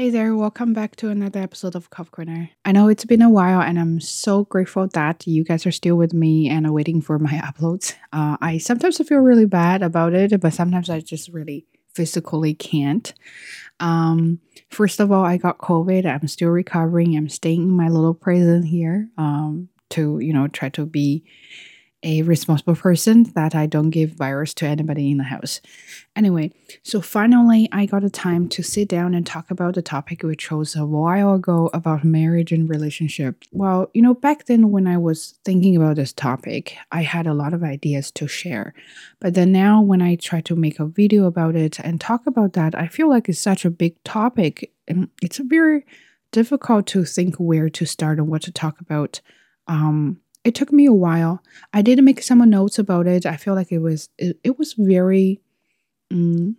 Hey 0.00 0.08
there, 0.08 0.34
welcome 0.34 0.72
back 0.72 0.96
to 0.96 1.10
another 1.10 1.40
episode 1.40 1.74
of 1.74 1.90
Coffee 1.90 2.08
Corner. 2.08 2.50
I 2.64 2.72
know 2.72 2.88
it's 2.88 3.04
been 3.04 3.20
a 3.20 3.28
while 3.28 3.60
and 3.60 3.78
I'm 3.78 4.00
so 4.00 4.44
grateful 4.44 4.88
that 4.94 5.26
you 5.26 5.44
guys 5.44 5.66
are 5.66 5.70
still 5.70 5.96
with 5.96 6.14
me 6.14 6.48
and 6.48 6.66
are 6.66 6.72
waiting 6.72 7.02
for 7.02 7.18
my 7.18 7.32
uploads. 7.44 7.96
Uh, 8.10 8.38
I 8.40 8.56
sometimes 8.56 8.96
feel 9.06 9.18
really 9.18 9.44
bad 9.44 9.82
about 9.82 10.14
it, 10.14 10.40
but 10.40 10.54
sometimes 10.54 10.88
I 10.88 11.00
just 11.00 11.28
really 11.28 11.66
physically 11.92 12.54
can't. 12.54 13.12
Um, 13.78 14.40
first 14.70 15.00
of 15.00 15.12
all, 15.12 15.22
I 15.22 15.36
got 15.36 15.58
COVID. 15.58 16.06
I'm 16.06 16.28
still 16.28 16.48
recovering. 16.48 17.14
I'm 17.14 17.28
staying 17.28 17.64
in 17.64 17.70
my 17.70 17.90
little 17.90 18.14
prison 18.14 18.62
here 18.62 19.10
um, 19.18 19.68
to, 19.90 20.18
you 20.18 20.32
know, 20.32 20.48
try 20.48 20.70
to 20.70 20.86
be 20.86 21.24
a 22.02 22.22
responsible 22.22 22.74
person 22.74 23.24
that 23.34 23.54
I 23.54 23.66
don't 23.66 23.90
give 23.90 24.12
virus 24.12 24.54
to 24.54 24.66
anybody 24.66 25.10
in 25.10 25.18
the 25.18 25.24
house. 25.24 25.60
Anyway, 26.16 26.50
so 26.82 27.00
finally 27.00 27.68
I 27.72 27.86
got 27.86 28.04
a 28.04 28.10
time 28.10 28.48
to 28.50 28.62
sit 28.62 28.88
down 28.88 29.14
and 29.14 29.26
talk 29.26 29.50
about 29.50 29.74
the 29.74 29.82
topic 29.82 30.22
we 30.22 30.34
chose 30.34 30.74
a 30.74 30.86
while 30.86 31.34
ago 31.34 31.70
about 31.74 32.04
marriage 32.04 32.52
and 32.52 32.68
relationship. 32.68 33.44
Well, 33.52 33.90
you 33.92 34.00
know, 34.00 34.14
back 34.14 34.46
then 34.46 34.70
when 34.70 34.86
I 34.86 34.96
was 34.96 35.38
thinking 35.44 35.76
about 35.76 35.96
this 35.96 36.12
topic, 36.12 36.76
I 36.90 37.02
had 37.02 37.26
a 37.26 37.34
lot 37.34 37.52
of 37.52 37.62
ideas 37.62 38.10
to 38.12 38.26
share. 38.26 38.72
But 39.20 39.34
then 39.34 39.52
now 39.52 39.82
when 39.82 40.00
I 40.00 40.14
try 40.16 40.40
to 40.42 40.56
make 40.56 40.80
a 40.80 40.86
video 40.86 41.26
about 41.26 41.54
it 41.54 41.78
and 41.80 42.00
talk 42.00 42.26
about 42.26 42.54
that, 42.54 42.74
I 42.74 42.86
feel 42.88 43.10
like 43.10 43.28
it's 43.28 43.38
such 43.38 43.64
a 43.64 43.70
big 43.70 44.02
topic 44.04 44.72
and 44.88 45.08
it's 45.22 45.38
very 45.38 45.84
difficult 46.32 46.86
to 46.86 47.04
think 47.04 47.36
where 47.36 47.68
to 47.68 47.84
start 47.84 48.18
and 48.18 48.28
what 48.28 48.42
to 48.42 48.52
talk 48.52 48.80
about. 48.80 49.20
Um, 49.66 50.20
it 50.44 50.54
took 50.54 50.72
me 50.72 50.86
a 50.86 50.92
while. 50.92 51.42
I 51.72 51.82
did 51.82 52.02
make 52.02 52.22
some 52.22 52.48
notes 52.48 52.78
about 52.78 53.06
it. 53.06 53.26
I 53.26 53.36
feel 53.36 53.54
like 53.54 53.72
it 53.72 53.78
was 53.78 54.08
it, 54.18 54.38
it 54.42 54.58
was 54.58 54.74
very 54.74 55.40
mm, 56.12 56.54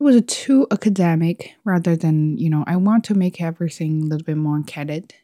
it 0.00 0.02
was 0.02 0.22
too 0.26 0.66
academic 0.70 1.54
rather 1.64 1.96
than 1.96 2.38
you 2.38 2.50
know 2.50 2.64
I 2.66 2.76
want 2.76 3.04
to 3.04 3.14
make 3.14 3.40
everything 3.40 4.02
a 4.02 4.06
little 4.06 4.24
bit 4.24 4.36
more 4.36 4.62
candid 4.66 5.14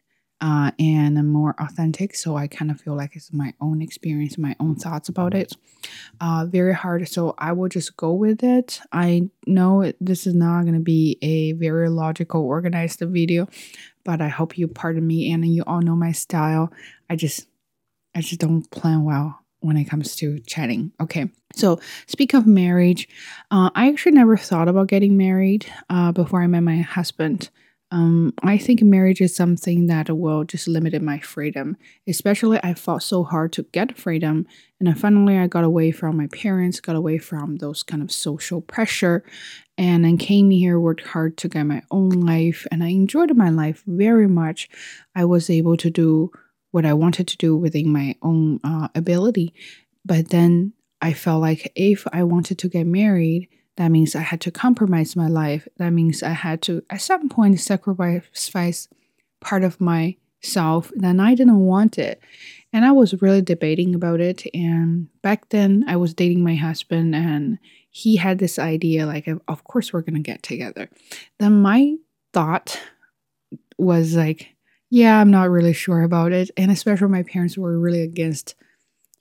uh, 0.40 0.72
and 0.78 1.26
more 1.32 1.54
authentic. 1.58 2.14
So 2.14 2.36
I 2.36 2.48
kind 2.48 2.70
of 2.70 2.78
feel 2.78 2.94
like 2.94 3.16
it's 3.16 3.32
my 3.32 3.54
own 3.62 3.80
experience, 3.80 4.36
my 4.36 4.54
own 4.60 4.74
thoughts 4.76 5.08
about 5.08 5.32
it. 5.32 5.54
Uh, 6.20 6.44
very 6.46 6.74
hard. 6.74 7.08
So 7.08 7.34
I 7.38 7.52
will 7.52 7.68
just 7.68 7.96
go 7.96 8.12
with 8.12 8.42
it. 8.42 8.80
I 8.92 9.30
know 9.46 9.90
this 10.00 10.26
is 10.26 10.34
not 10.34 10.62
going 10.62 10.74
to 10.74 10.80
be 10.80 11.18
a 11.22 11.52
very 11.52 11.88
logical, 11.88 12.42
organized 12.42 13.00
video, 13.00 13.48
but 14.04 14.20
I 14.20 14.28
hope 14.28 14.58
you 14.58 14.68
pardon 14.68 15.06
me 15.06 15.32
and 15.32 15.46
you 15.46 15.62
all 15.66 15.80
know 15.80 15.96
my 15.96 16.12
style. 16.12 16.70
I 17.08 17.16
just 17.16 17.46
I 18.14 18.20
just 18.20 18.40
don't 18.40 18.70
plan 18.70 19.04
well 19.04 19.40
when 19.60 19.76
it 19.76 19.84
comes 19.84 20.14
to 20.16 20.38
chatting. 20.40 20.92
Okay, 21.00 21.30
so 21.54 21.80
speak 22.06 22.34
of 22.34 22.46
marriage, 22.46 23.08
uh, 23.50 23.70
I 23.74 23.88
actually 23.88 24.12
never 24.12 24.36
thought 24.36 24.68
about 24.68 24.88
getting 24.88 25.16
married 25.16 25.66
uh, 25.88 26.12
before 26.12 26.42
I 26.42 26.46
met 26.46 26.60
my 26.60 26.78
husband. 26.78 27.50
Um, 27.90 28.34
I 28.42 28.58
think 28.58 28.82
marriage 28.82 29.20
is 29.20 29.36
something 29.36 29.86
that 29.86 30.10
will 30.10 30.42
just 30.44 30.66
limit 30.66 31.00
my 31.00 31.20
freedom. 31.20 31.76
Especially, 32.08 32.58
I 32.62 32.74
fought 32.74 33.04
so 33.04 33.22
hard 33.22 33.52
to 33.52 33.62
get 33.72 33.96
freedom, 33.96 34.46
and 34.80 34.88
then 34.88 34.96
finally, 34.96 35.38
I 35.38 35.46
got 35.46 35.64
away 35.64 35.92
from 35.92 36.16
my 36.16 36.26
parents, 36.26 36.80
got 36.80 36.96
away 36.96 37.18
from 37.18 37.56
those 37.56 37.82
kind 37.84 38.02
of 38.02 38.10
social 38.10 38.60
pressure, 38.60 39.22
and 39.78 40.04
then 40.04 40.18
came 40.18 40.50
here, 40.50 40.80
worked 40.80 41.06
hard 41.06 41.36
to 41.38 41.48
get 41.48 41.64
my 41.64 41.82
own 41.90 42.10
life, 42.10 42.66
and 42.72 42.82
I 42.82 42.88
enjoyed 42.88 43.34
my 43.36 43.50
life 43.50 43.84
very 43.86 44.28
much. 44.28 44.68
I 45.14 45.24
was 45.24 45.48
able 45.48 45.76
to 45.76 45.88
do 45.88 46.32
what 46.74 46.84
I 46.84 46.92
wanted 46.92 47.28
to 47.28 47.36
do 47.36 47.56
within 47.56 47.92
my 47.92 48.16
own 48.20 48.58
uh, 48.64 48.88
ability. 48.96 49.54
But 50.04 50.30
then 50.30 50.72
I 51.00 51.12
felt 51.12 51.40
like 51.40 51.70
if 51.76 52.04
I 52.12 52.24
wanted 52.24 52.58
to 52.58 52.68
get 52.68 52.84
married, 52.84 53.48
that 53.76 53.92
means 53.92 54.16
I 54.16 54.22
had 54.22 54.40
to 54.40 54.50
compromise 54.50 55.14
my 55.14 55.28
life. 55.28 55.68
That 55.76 55.90
means 55.90 56.24
I 56.24 56.30
had 56.30 56.62
to, 56.62 56.82
at 56.90 57.00
some 57.00 57.28
point, 57.28 57.60
sacrifice 57.60 58.88
part 59.40 59.62
of 59.62 59.80
myself. 59.80 60.90
Then 60.96 61.20
I 61.20 61.36
didn't 61.36 61.60
want 61.60 61.96
it. 61.96 62.20
And 62.72 62.84
I 62.84 62.90
was 62.90 63.22
really 63.22 63.42
debating 63.42 63.94
about 63.94 64.20
it. 64.20 64.42
And 64.52 65.06
back 65.22 65.50
then, 65.50 65.84
I 65.86 65.94
was 65.94 66.12
dating 66.12 66.42
my 66.42 66.56
husband, 66.56 67.14
and 67.14 67.58
he 67.88 68.16
had 68.16 68.40
this 68.40 68.58
idea 68.58 69.06
like, 69.06 69.28
of 69.46 69.62
course, 69.62 69.92
we're 69.92 70.02
going 70.02 70.14
to 70.14 70.20
get 70.20 70.42
together. 70.42 70.90
Then 71.38 71.62
my 71.62 71.94
thought 72.32 72.80
was 73.78 74.16
like, 74.16 74.53
yeah, 74.90 75.20
I'm 75.20 75.30
not 75.30 75.50
really 75.50 75.72
sure 75.72 76.02
about 76.02 76.32
it. 76.32 76.50
And 76.56 76.70
especially 76.70 77.08
my 77.08 77.22
parents 77.22 77.58
were 77.58 77.78
really 77.78 78.02
against 78.02 78.54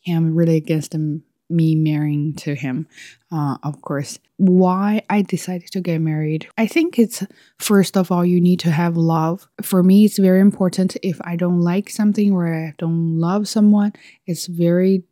him, 0.01 0.35
really 0.35 0.57
against 0.57 0.94
him, 0.94 1.24
me 1.50 1.75
marrying 1.75 2.34
to 2.34 2.56
him, 2.56 2.88
uh, 3.31 3.57
of 3.63 3.81
course. 3.81 4.19
Why 4.38 5.03
I 5.09 5.22
decided 5.22 5.72
to 5.72 5.81
get 5.81 6.00
married? 6.00 6.47
I 6.57 6.68
think 6.68 6.97
it's 6.97 7.24
first 7.59 7.96
of 7.96 8.12
all, 8.12 8.25
you 8.25 8.41
need 8.41 8.59
to 8.62 8.72
have 8.72 8.97
love. 8.97 9.47
For 9.62 9.84
me, 9.84 10.06
it's 10.06 10.18
very 10.18 10.41
important. 10.41 10.97
If 11.03 11.19
I 11.24 11.35
don't 11.35 11.62
like 11.62 11.90
something 11.90 12.34
or 12.34 12.53
I 12.53 12.74
don't 12.78 13.19
love 13.19 13.47
someone, 13.47 13.94
it's 14.25 14.47
very 14.47 15.03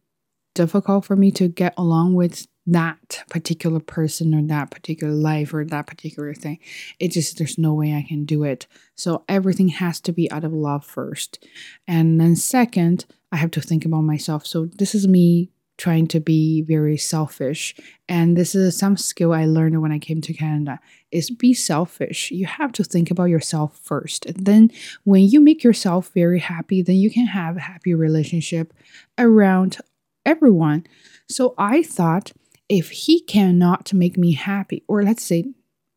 difficult 0.53 1.05
for 1.05 1.15
me 1.15 1.31
to 1.31 1.47
get 1.47 1.73
along 1.77 2.13
with 2.13 2.47
that 2.67 3.23
particular 3.29 3.79
person 3.79 4.35
or 4.35 4.41
that 4.43 4.69
particular 4.69 5.13
life 5.13 5.53
or 5.53 5.65
that 5.65 5.87
particular 5.87 6.33
thing. 6.33 6.59
It 6.99 7.09
just, 7.09 7.37
there's 7.37 7.57
no 7.57 7.73
way 7.73 7.95
I 7.95 8.05
can 8.07 8.25
do 8.25 8.43
it. 8.43 8.67
So 8.95 9.23
everything 9.27 9.69
has 9.69 9.99
to 10.01 10.13
be 10.13 10.31
out 10.31 10.43
of 10.43 10.53
love 10.53 10.85
first. 10.85 11.45
And 11.87 12.21
then, 12.21 12.35
second, 12.35 13.05
I 13.31 13.37
have 13.37 13.51
to 13.51 13.61
think 13.61 13.85
about 13.85 14.01
myself. 14.01 14.45
So 14.45 14.65
this 14.65 14.93
is 14.93 15.07
me 15.07 15.49
trying 15.77 16.05
to 16.05 16.19
be 16.19 16.61
very 16.61 16.95
selfish 16.95 17.73
and 18.07 18.37
this 18.37 18.53
is 18.53 18.77
some 18.77 18.95
skill 18.95 19.33
i 19.33 19.45
learned 19.45 19.81
when 19.81 19.91
i 19.91 19.97
came 19.97 20.21
to 20.21 20.31
canada 20.31 20.79
is 21.11 21.31
be 21.31 21.55
selfish 21.55 22.29
you 22.29 22.45
have 22.45 22.71
to 22.71 22.83
think 22.83 23.09
about 23.09 23.23
yourself 23.29 23.79
first 23.81 24.27
and 24.27 24.45
then 24.45 24.69
when 25.05 25.23
you 25.23 25.39
make 25.39 25.63
yourself 25.63 26.11
very 26.13 26.37
happy 26.37 26.83
then 26.83 26.97
you 26.97 27.09
can 27.09 27.25
have 27.25 27.57
a 27.57 27.61
happy 27.61 27.95
relationship 27.95 28.73
around 29.17 29.77
everyone 30.25 30.85
so 31.27 31.53
i 31.57 31.81
thought 31.81 32.31
if 32.71 32.89
he 32.89 33.19
cannot 33.19 33.93
make 33.93 34.17
me 34.17 34.31
happy, 34.31 34.81
or 34.87 35.03
let's 35.03 35.23
say, 35.23 35.43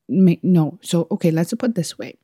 make, 0.08 0.42
no, 0.42 0.80
so 0.82 1.06
okay, 1.08 1.30
let's 1.30 1.54
put 1.54 1.76
this 1.76 1.96
way. 1.96 2.18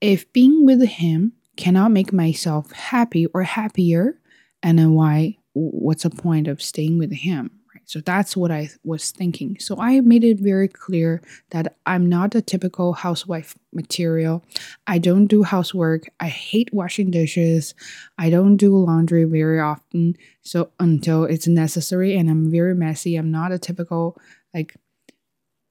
If 0.00 0.32
being 0.32 0.64
with 0.64 0.80
him 0.86 1.32
cannot 1.56 1.90
make 1.90 2.12
myself 2.12 2.70
happy 2.70 3.26
or 3.26 3.42
happier, 3.42 4.20
and 4.62 4.78
then 4.78 4.92
why, 4.92 5.38
what's 5.52 6.04
the 6.04 6.10
point 6.10 6.46
of 6.46 6.62
staying 6.62 6.96
with 6.98 7.12
him? 7.12 7.50
So 7.86 8.00
that's 8.00 8.36
what 8.36 8.50
I 8.50 8.68
was 8.84 9.12
thinking. 9.12 9.58
So 9.60 9.76
I 9.78 10.00
made 10.00 10.24
it 10.24 10.40
very 10.40 10.66
clear 10.66 11.22
that 11.50 11.76
I'm 11.86 12.08
not 12.08 12.34
a 12.34 12.42
typical 12.42 12.92
housewife 12.94 13.56
material. 13.72 14.44
I 14.88 14.98
don't 14.98 15.26
do 15.26 15.44
housework. 15.44 16.08
I 16.18 16.26
hate 16.26 16.74
washing 16.74 17.12
dishes. 17.12 17.74
I 18.18 18.28
don't 18.28 18.56
do 18.56 18.76
laundry 18.76 19.22
very 19.22 19.60
often. 19.60 20.16
So 20.42 20.70
until 20.80 21.24
it's 21.24 21.46
necessary 21.46 22.16
and 22.16 22.28
I'm 22.28 22.50
very 22.50 22.74
messy, 22.74 23.14
I'm 23.14 23.30
not 23.30 23.52
a 23.52 23.58
typical 23.58 24.20
like 24.52 24.74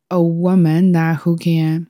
a 0.09 0.21
woman 0.21 0.93
that 0.93 1.17
who 1.17 1.35
can 1.37 1.87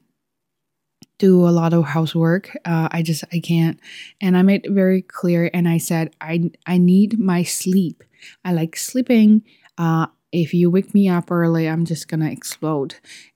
do 1.18 1.48
a 1.48 1.52
lot 1.52 1.74
of 1.74 1.86
housework. 1.86 2.58
Uh, 2.66 2.90
I 2.92 3.02
just 3.02 3.24
I 3.32 3.40
can't, 3.40 3.80
and 4.20 4.36
I 4.38 4.42
made 4.42 4.66
it 4.66 4.72
very 4.72 5.02
clear. 5.02 5.50
And 5.54 5.68
I 5.68 5.78
said 5.78 6.16
I 6.20 6.52
I 6.66 6.78
need 6.78 7.20
my 7.20 7.44
sleep. 7.44 8.04
I 8.44 8.54
like 8.54 8.76
sleeping. 8.76 9.44
Uh, 9.78 10.08
if 10.36 10.54
you 10.54 10.70
wake 10.70 10.94
me 10.94 11.08
up 11.08 11.32
early, 11.32 11.68
I'm 11.68 11.86
just 11.86 12.08
gonna 12.08 12.30
explode. 12.30 12.96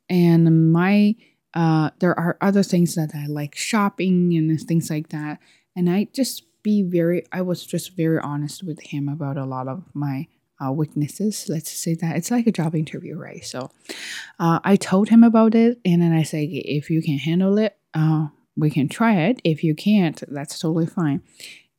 And 0.09 0.71
my 0.71 1.15
uh, 1.53 1.89
there 1.99 2.17
are 2.19 2.37
other 2.41 2.61
things 2.61 2.95
that 2.95 3.11
I 3.15 3.25
like 3.25 3.55
shopping 3.55 4.35
and 4.35 4.59
things 4.61 4.89
like 4.89 5.09
that. 5.09 5.39
And 5.75 5.89
I 5.89 6.07
just 6.13 6.43
be 6.61 6.83
very, 6.83 7.23
I 7.31 7.41
was 7.41 7.65
just 7.65 7.95
very 7.95 8.19
honest 8.19 8.63
with 8.63 8.79
him 8.81 9.07
about 9.07 9.37
a 9.37 9.45
lot 9.45 9.67
of 9.67 9.83
my 9.93 10.27
uh, 10.63 10.71
weaknesses. 10.71 11.47
Let's 11.49 11.71
say 11.71 11.95
that 11.95 12.17
it's 12.17 12.29
like 12.29 12.45
a 12.45 12.51
job 12.51 12.75
interview, 12.75 13.17
right? 13.17 13.43
So 13.43 13.71
uh, 14.39 14.59
I 14.63 14.75
told 14.75 15.09
him 15.09 15.23
about 15.23 15.55
it, 15.55 15.79
and 15.83 16.01
then 16.01 16.11
I 16.11 16.23
say, 16.23 16.43
if 16.43 16.89
you 16.89 17.01
can 17.01 17.17
handle 17.17 17.57
it, 17.57 17.77
uh, 17.93 18.27
we 18.55 18.69
can 18.69 18.89
try 18.89 19.15
it. 19.15 19.41
If 19.43 19.63
you 19.63 19.73
can't, 19.73 20.21
that's 20.27 20.59
totally 20.59 20.85
fine 20.85 21.23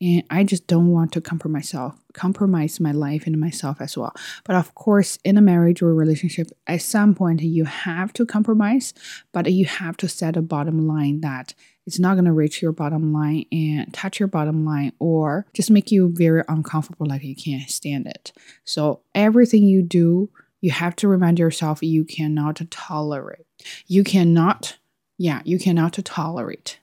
and 0.01 0.23
I 0.31 0.45
just 0.45 0.67
don't 0.67 0.89
want 0.89 1.13
to 1.13 1.21
compromise 1.21 1.61
myself, 1.61 1.95
compromise 2.15 2.81
my 2.81 2.93
life 2.93 3.27
and 3.27 3.39
myself 3.39 3.81
as 3.81 3.99
well. 3.99 4.15
But 4.45 4.57
of 4.57 4.75
course, 4.75 5.19
in 5.25 5.37
a 5.37 5.43
marriage 5.43 5.83
or 5.83 5.95
relationship, 5.95 6.49
at 6.67 6.81
some 6.81 7.15
point 7.15 7.43
you 7.43 7.65
have 7.65 8.13
to 8.15 8.25
compromise, 8.25 8.95
but 9.33 9.53
you 9.53 9.67
have 9.67 9.97
to 9.99 10.09
set 10.09 10.37
a 10.37 10.43
bottom 10.43 10.87
line 10.87 11.21
that 11.21 11.55
it's 11.87 11.99
not 11.99 12.15
going 12.15 12.25
to 12.25 12.33
reach 12.33 12.63
your 12.63 12.73
bottom 12.73 13.13
line 13.13 13.45
and 13.53 13.93
touch 13.93 14.21
your 14.21 14.29
bottom 14.29 14.65
line 14.65 14.93
or 15.01 15.47
just 15.55 15.71
make 15.71 15.91
you 15.91 16.11
very 16.15 16.45
uncomfortable 16.49 17.07
like 17.07 17.23
you 17.23 17.37
can't 17.37 17.69
stand 17.69 18.07
it. 18.07 18.33
So 18.65 19.01
everything 19.15 19.65
you 19.65 19.83
do, 19.83 20.31
you 20.61 20.71
have 20.71 20.95
to 20.97 21.09
remind 21.09 21.39
yourself 21.39 21.83
you 21.83 22.05
cannot 22.05 22.61
tolerate. 22.71 23.47
You 23.87 24.05
cannot, 24.05 24.77
yeah, 25.19 25.43
you 25.45 25.59
cannot 25.59 25.93
tolerate. 26.05 26.79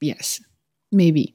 Yes, 0.00 0.40
maybe. 0.92 1.34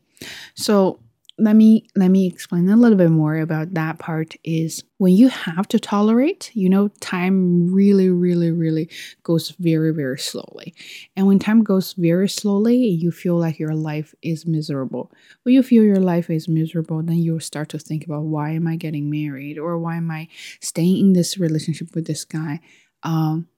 So 0.56 1.00
let 1.38 1.56
me 1.56 1.86
let 1.96 2.10
me 2.10 2.28
explain 2.28 2.70
a 2.70 2.78
little 2.78 2.98
bit 2.98 3.10
more 3.10 3.38
about 3.38 3.74
that 3.74 4.00
part 4.00 4.36
is 4.46 4.84
when 5.00 5.12
you 5.12 5.28
have 5.28 5.68
to 5.68 5.78
tolerate 5.78 6.50
you 6.54 6.70
know 6.70 6.88
time 7.02 7.74
really 7.74 8.10
really 8.10 8.52
really 8.52 8.90
goes 9.24 9.50
very 9.60 9.92
very 9.94 10.18
slowly. 10.18 10.74
And 11.16 11.28
when 11.28 11.40
time 11.40 11.62
goes 11.62 11.94
very 11.94 12.30
slowly 12.30 12.78
you 12.78 13.12
feel 13.12 13.36
like 13.36 13.60
your 13.60 13.76
life 13.76 14.16
is 14.22 14.46
miserable. 14.46 15.12
When 15.44 15.54
you 15.54 15.62
feel 15.62 15.84
your 15.84 16.00
life 16.00 16.30
is 16.30 16.48
miserable 16.48 17.04
then 17.04 17.18
you'll 17.18 17.42
start 17.42 17.70
to 17.70 17.80
think 17.80 18.06
about 18.06 18.24
why 18.24 18.52
am 18.52 18.68
i 18.68 18.78
getting 18.78 19.10
married 19.10 19.58
or 19.58 19.78
why 19.78 19.98
am 19.98 20.10
i 20.12 20.30
staying 20.62 21.00
in 21.00 21.14
this 21.14 21.38
relationship 21.38 21.94
with 21.96 22.08
this 22.08 22.24
guy? 22.24 22.62
Um, 23.04 23.50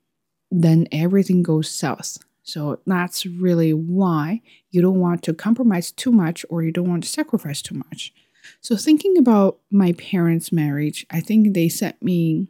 then 0.49 0.87
everything 0.91 1.43
goes 1.43 1.69
south 1.69 2.17
so 2.47 2.79
that's 2.85 3.25
really 3.25 3.73
why 3.73 4.41
you 4.71 4.81
don't 4.81 5.01
want 5.01 5.21
to 5.23 5.33
compromise 5.33 5.91
too 5.91 6.13
much 6.13 6.45
or 6.49 6.63
you 6.63 6.71
don't 6.71 6.89
want 6.89 7.03
to 7.03 7.09
sacrifice 7.09 7.61
too 7.61 7.75
much. 7.75 8.13
So, 8.61 8.77
thinking 8.77 9.17
about 9.17 9.59
my 9.69 9.91
parents' 9.91 10.53
marriage, 10.53 11.05
I 11.11 11.19
think 11.19 11.53
they 11.53 11.67
set 11.67 12.01
me 12.01 12.47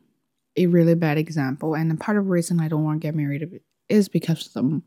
a 0.56 0.68
really 0.68 0.94
bad 0.94 1.18
example. 1.18 1.74
And 1.74 2.00
part 2.00 2.16
of 2.16 2.26
the 2.26 2.30
reason 2.30 2.60
I 2.60 2.68
don't 2.68 2.84
want 2.84 3.02
to 3.02 3.08
get 3.08 3.16
married 3.16 3.60
is 3.90 4.08
because 4.08 4.46
of 4.46 4.54
them. 4.54 4.84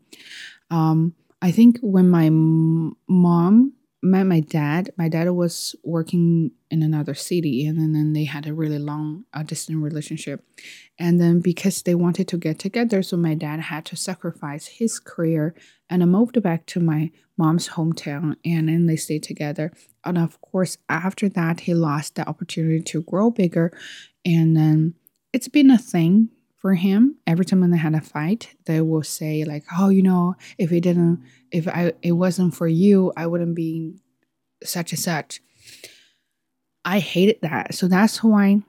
Um, 0.69 1.13
I 1.41 1.51
think 1.51 1.79
when 1.81 2.09
my 2.09 2.29
mom 2.31 3.73
met 4.01 4.23
my 4.23 4.39
dad. 4.39 4.91
My 4.97 5.09
dad 5.09 5.29
was 5.29 5.75
working 5.83 6.51
in 6.69 6.81
another 6.81 7.13
city, 7.13 7.65
and 7.65 7.79
then, 7.79 7.93
then 7.93 8.13
they 8.13 8.23
had 8.23 8.47
a 8.47 8.53
really 8.53 8.79
long, 8.79 9.25
uh, 9.33 9.43
distant 9.43 9.83
relationship. 9.83 10.43
And 10.97 11.19
then 11.19 11.39
because 11.39 11.81
they 11.83 11.95
wanted 11.95 12.27
to 12.29 12.37
get 12.37 12.59
together, 12.59 13.03
so 13.03 13.17
my 13.17 13.35
dad 13.35 13.59
had 13.59 13.85
to 13.85 13.95
sacrifice 13.95 14.67
his 14.67 14.99
career, 14.99 15.53
and 15.89 16.01
I 16.01 16.05
moved 16.05 16.41
back 16.41 16.65
to 16.67 16.79
my 16.79 17.11
mom's 17.37 17.69
hometown, 17.69 18.37
and 18.43 18.69
then 18.69 18.87
they 18.87 18.95
stayed 18.95 19.23
together. 19.23 19.71
And 20.03 20.17
of 20.17 20.41
course, 20.41 20.77
after 20.89 21.29
that, 21.29 21.61
he 21.61 21.73
lost 21.73 22.15
the 22.15 22.27
opportunity 22.27 22.81
to 22.81 23.03
grow 23.03 23.29
bigger, 23.29 23.71
and 24.25 24.57
then 24.57 24.95
it's 25.33 25.47
been 25.47 25.71
a 25.71 25.77
thing 25.77 26.29
for 26.61 26.75
him 26.75 27.15
every 27.25 27.43
time 27.43 27.61
when 27.61 27.71
they 27.71 27.77
had 27.77 27.95
a 27.95 28.01
fight 28.01 28.55
they 28.65 28.79
will 28.81 29.03
say 29.03 29.43
like 29.43 29.63
oh 29.77 29.89
you 29.89 30.03
know 30.03 30.35
if 30.57 30.71
it 30.71 30.81
didn't 30.81 31.23
if 31.51 31.67
i 31.67 31.91
it 32.01 32.11
wasn't 32.11 32.53
for 32.53 32.67
you 32.67 33.11
i 33.17 33.25
wouldn't 33.25 33.55
be 33.55 33.95
such 34.63 34.91
and 34.91 34.99
such. 34.99 35.41
I 36.83 36.99
hated 36.99 37.39
that. 37.41 37.73
So 37.75 37.87
that's 37.87 38.23
why 38.23 38.61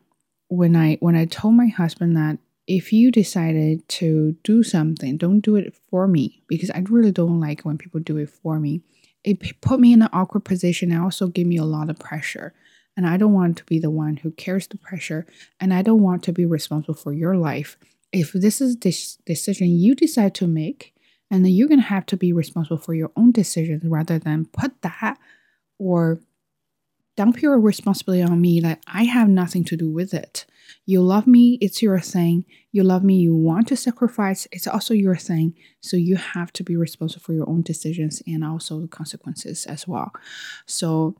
when 0.49 0.77
i 0.77 0.97
when 1.01 1.17
i 1.17 1.25
told 1.25 1.55
my 1.55 1.69
husband 1.69 2.17
that 2.17 2.39
if 2.67 2.93
you 2.93 3.11
decided 3.11 3.89
to 3.89 4.37
do 4.45 4.63
something 4.63 5.17
don't 5.17 5.41
do 5.41 5.57
it 5.57 5.75
for 5.89 6.07
me 6.07 6.43
because 6.47 6.71
i 6.71 6.79
really 6.91 7.11
don't 7.11 7.41
like 7.41 7.63
when 7.63 7.79
people 7.79 8.01
do 8.01 8.19
it 8.19 8.29
for 8.29 8.59
me. 8.61 8.83
It 9.25 9.61
put 9.61 9.79
me 9.79 9.93
in 9.93 10.03
an 10.03 10.09
awkward 10.13 10.45
position 10.45 10.91
and 10.91 11.01
also 11.01 11.29
gave 11.29 11.47
me 11.47 11.57
a 11.57 11.65
lot 11.65 11.89
of 11.89 11.99
pressure 11.99 12.53
and 12.97 13.07
I 13.07 13.17
don't 13.17 13.33
want 13.33 13.57
to 13.59 13.65
be 13.65 13.79
the 13.79 13.91
one 13.91 14.19
who 14.19 14.31
carries 14.33 14.67
the 14.67 14.77
pressure. 14.77 15.27
And 15.61 15.73
I 15.73 15.83
don't 15.83 16.03
want 16.03 16.23
to 16.25 16.33
be 16.33 16.45
responsible 16.45 16.95
for 16.95 17.13
your 17.13 17.37
life. 17.37 17.77
If 18.13 18.33
this 18.33 18.61
is 18.61 18.77
this 18.77 19.17
decision 19.25 19.69
you 19.69 19.95
decide 19.95 20.35
to 20.37 20.47
make, 20.47 20.95
and 21.31 21.45
then 21.45 21.53
you're 21.53 21.69
going 21.69 21.81
to 21.81 21.87
have 21.87 22.05
to 22.07 22.17
be 22.17 22.33
responsible 22.33 22.77
for 22.77 22.93
your 22.93 23.11
own 23.17 23.33
decisions 23.33 23.83
rather 23.87 24.19
than 24.19 24.45
put 24.47 24.83
that 24.83 25.19
or 25.79 26.21
dump 27.17 27.41
your 27.41 27.59
responsibility 27.59 28.23
on 28.23 28.41
me 28.41 28.61
that 28.61 28.83
I 28.87 29.05
have 29.05 29.29
nothing 29.29 29.65
to 29.65 29.77
do 29.77 29.91
with 29.91 30.13
it. 30.13 30.45
You 30.85 31.01
love 31.03 31.27
me, 31.27 31.59
it's 31.61 31.83
your 31.83 32.01
thing. 32.01 32.45
You 32.71 32.85
love 32.85 33.03
me, 33.03 33.17
you 33.17 33.35
want 33.35 33.69
to 33.69 33.77
sacrifice, 33.77 34.47
it's 34.53 34.67
also 34.67 34.95
your 34.95 35.17
thing. 35.17 35.55
So 35.81 35.97
you 35.97 36.17
have 36.17 36.53
to 36.55 36.63
be 36.63 36.77
responsible 36.77 37.23
for 37.23 37.33
your 37.33 37.49
own 37.49 37.63
decisions 37.63 38.23
and 38.27 38.45
also 38.45 38.81
the 38.81 38.89
consequences 38.89 39.67
as 39.67 39.89
well. 39.89 40.13
So 40.67 41.17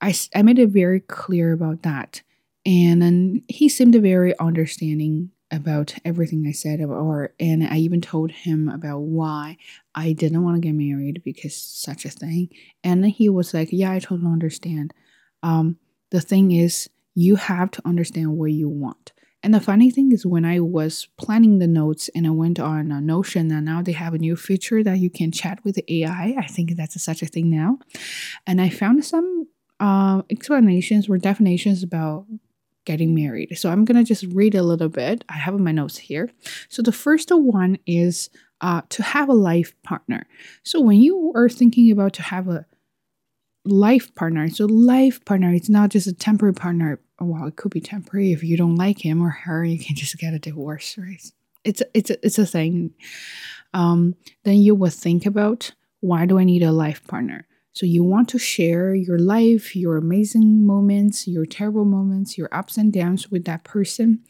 I, 0.00 0.14
I 0.34 0.42
made 0.42 0.58
it 0.58 0.68
very 0.68 1.00
clear 1.00 1.52
about 1.52 1.82
that. 1.82 2.22
And 2.66 3.02
then 3.02 3.42
he 3.48 3.68
seemed 3.68 3.94
very 3.94 4.38
understanding 4.38 5.30
about 5.50 5.94
everything 6.04 6.46
I 6.48 6.52
said, 6.52 6.80
about 6.80 6.96
or 6.96 7.34
and 7.38 7.64
I 7.64 7.76
even 7.76 8.00
told 8.00 8.30
him 8.30 8.68
about 8.68 9.00
why 9.00 9.56
I 9.94 10.12
didn't 10.12 10.42
want 10.42 10.56
to 10.56 10.66
get 10.66 10.74
married 10.74 11.22
because 11.24 11.54
such 11.54 12.04
a 12.04 12.10
thing. 12.10 12.48
And 12.82 13.04
he 13.06 13.28
was 13.28 13.54
like, 13.54 13.68
"Yeah, 13.70 13.92
I 13.92 13.98
totally 13.98 14.32
understand." 14.32 14.92
Um, 15.42 15.76
the 16.10 16.20
thing 16.20 16.52
is, 16.52 16.88
you 17.14 17.36
have 17.36 17.70
to 17.72 17.82
understand 17.86 18.36
what 18.36 18.52
you 18.52 18.68
want. 18.68 19.12
And 19.42 19.52
the 19.52 19.60
funny 19.60 19.90
thing 19.90 20.10
is, 20.10 20.24
when 20.24 20.46
I 20.46 20.58
was 20.60 21.08
planning 21.18 21.58
the 21.58 21.66
notes 21.66 22.08
and 22.14 22.26
I 22.26 22.30
went 22.30 22.58
on 22.58 22.90
a 22.90 23.00
Notion, 23.00 23.52
and 23.52 23.66
now 23.66 23.82
they 23.82 23.92
have 23.92 24.14
a 24.14 24.18
new 24.18 24.36
feature 24.36 24.82
that 24.82 24.98
you 24.98 25.10
can 25.10 25.30
chat 25.30 25.62
with 25.64 25.74
the 25.74 26.02
AI. 26.02 26.34
I 26.38 26.46
think 26.46 26.74
that's 26.76 27.00
such 27.02 27.22
a 27.22 27.26
thing 27.26 27.50
now. 27.50 27.78
And 28.46 28.60
I 28.60 28.70
found 28.70 29.04
some 29.04 29.46
uh, 29.80 30.22
explanations 30.30 31.08
or 31.08 31.18
definitions 31.18 31.82
about 31.82 32.26
getting 32.84 33.14
married. 33.14 33.56
So 33.56 33.70
I'm 33.70 33.84
going 33.84 33.96
to 33.96 34.04
just 34.04 34.24
read 34.34 34.54
a 34.54 34.62
little 34.62 34.88
bit. 34.88 35.24
I 35.28 35.34
have 35.34 35.58
my 35.58 35.72
notes 35.72 35.98
here. 35.98 36.30
So 36.68 36.82
the 36.82 36.92
first 36.92 37.30
one 37.30 37.78
is 37.86 38.30
uh, 38.60 38.82
to 38.90 39.02
have 39.02 39.28
a 39.28 39.34
life 39.34 39.74
partner. 39.82 40.26
So 40.62 40.80
when 40.80 41.00
you 41.00 41.32
are 41.34 41.48
thinking 41.48 41.90
about 41.90 42.12
to 42.14 42.22
have 42.22 42.48
a 42.48 42.66
life 43.64 44.14
partner, 44.14 44.48
so 44.48 44.66
life 44.66 45.24
partner, 45.24 45.52
it's 45.52 45.68
not 45.68 45.90
just 45.90 46.06
a 46.06 46.12
temporary 46.12 46.54
partner. 46.54 47.00
Well, 47.20 47.46
it 47.46 47.56
could 47.56 47.72
be 47.72 47.80
temporary 47.80 48.32
if 48.32 48.42
you 48.42 48.56
don't 48.56 48.76
like 48.76 48.98
him 49.04 49.22
or 49.22 49.30
her. 49.30 49.64
You 49.64 49.78
can 49.78 49.96
just 49.96 50.18
get 50.18 50.34
a 50.34 50.38
divorce, 50.38 50.98
right? 50.98 51.22
It's 51.64 51.82
it's 51.94 52.10
a, 52.10 52.26
it's 52.26 52.38
a 52.38 52.44
thing. 52.46 52.92
Um, 53.72 54.14
then 54.44 54.56
you 54.56 54.74
will 54.74 54.90
think 54.90 55.24
about 55.24 55.72
why 56.00 56.26
do 56.26 56.38
I 56.38 56.44
need 56.44 56.62
a 56.62 56.72
life 56.72 57.06
partner? 57.06 57.46
So 57.74 57.86
you 57.86 58.04
want 58.04 58.28
to 58.30 58.38
share 58.38 58.94
your 58.94 59.18
life, 59.18 59.74
your 59.74 59.96
amazing 59.96 60.64
moments, 60.64 61.26
your 61.26 61.44
terrible 61.44 61.84
moments, 61.84 62.38
your 62.38 62.48
ups 62.52 62.76
and 62.76 62.92
downs 62.92 63.30
with 63.30 63.44
that 63.44 63.64
person, 63.64 64.20